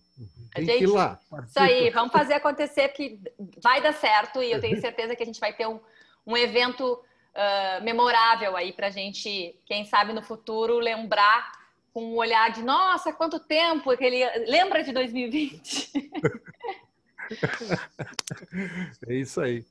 Tem 0.53 0.65
gente, 0.65 0.77
que 0.77 0.83
ir 0.83 0.87
lá. 0.87 1.19
Isso 1.47 1.59
aí, 1.59 1.89
vamos 1.89 2.11
fazer 2.11 2.35
acontecer 2.35 2.89
que 2.89 3.19
vai 3.61 3.81
dar 3.81 3.93
certo 3.93 4.41
e 4.41 4.51
eu 4.51 4.61
tenho 4.61 4.79
certeza 4.81 5.15
que 5.15 5.23
a 5.23 5.25
gente 5.25 5.39
vai 5.39 5.53
ter 5.53 5.67
um, 5.67 5.79
um 6.27 6.37
evento 6.37 6.93
uh, 6.93 7.83
memorável 7.83 8.55
aí 8.55 8.71
para 8.71 8.87
a 8.87 8.91
gente, 8.91 9.55
quem 9.65 9.85
sabe 9.85 10.13
no 10.13 10.21
futuro, 10.21 10.77
lembrar 10.77 11.62
com 11.93 12.03
um 12.03 12.15
olhar 12.15 12.51
de 12.51 12.63
nossa, 12.63 13.13
quanto 13.13 13.39
tempo 13.39 13.91
aquele 13.91 14.25
lembra 14.49 14.83
de 14.83 14.91
2020. 14.91 15.91
é 19.07 19.13
isso 19.13 19.39
aí. 19.39 19.63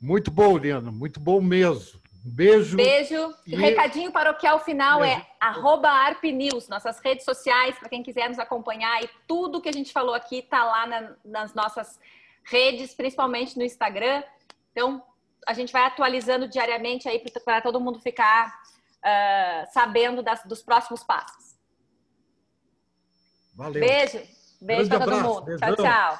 Muito 0.00 0.30
bom, 0.30 0.56
Liana, 0.56 0.90
muito 0.90 1.20
bom 1.20 1.40
mesmo. 1.40 2.00
Beijo. 2.24 2.76
Beijo. 2.76 3.34
E... 3.46 3.56
Recadinho 3.56 4.12
paroquial 4.12 4.58
final 4.60 5.00
Beijo. 5.00 5.20
é 5.20 5.26
arroba 5.38 5.88
ArpNews, 5.88 6.68
nossas 6.68 6.98
redes 7.00 7.24
sociais, 7.24 7.78
para 7.78 7.88
quem 7.88 8.02
quiser 8.02 8.28
nos 8.28 8.38
acompanhar. 8.38 9.02
E 9.02 9.08
tudo 9.26 9.60
que 9.60 9.68
a 9.68 9.72
gente 9.72 9.92
falou 9.92 10.14
aqui 10.14 10.38
está 10.38 10.64
lá 10.64 10.86
na, 10.86 11.12
nas 11.24 11.54
nossas 11.54 11.98
redes, 12.44 12.94
principalmente 12.94 13.56
no 13.56 13.64
Instagram. 13.64 14.22
Então, 14.72 15.02
a 15.46 15.54
gente 15.54 15.72
vai 15.72 15.84
atualizando 15.84 16.48
diariamente 16.48 17.08
aí 17.08 17.22
para 17.44 17.60
todo 17.60 17.80
mundo 17.80 18.00
ficar 18.00 18.60
uh, 19.00 19.72
sabendo 19.72 20.22
das, 20.22 20.44
dos 20.44 20.62
próximos 20.62 21.02
passos. 21.02 21.49
Valeu. 23.54 23.80
Beijo. 23.80 24.20
Beijo 24.60 24.88
para 24.88 25.04
todo 25.04 25.20
mundo. 25.20 25.42
Beijão. 25.42 25.74
Tchau, 25.76 25.84
tchau. 25.84 26.18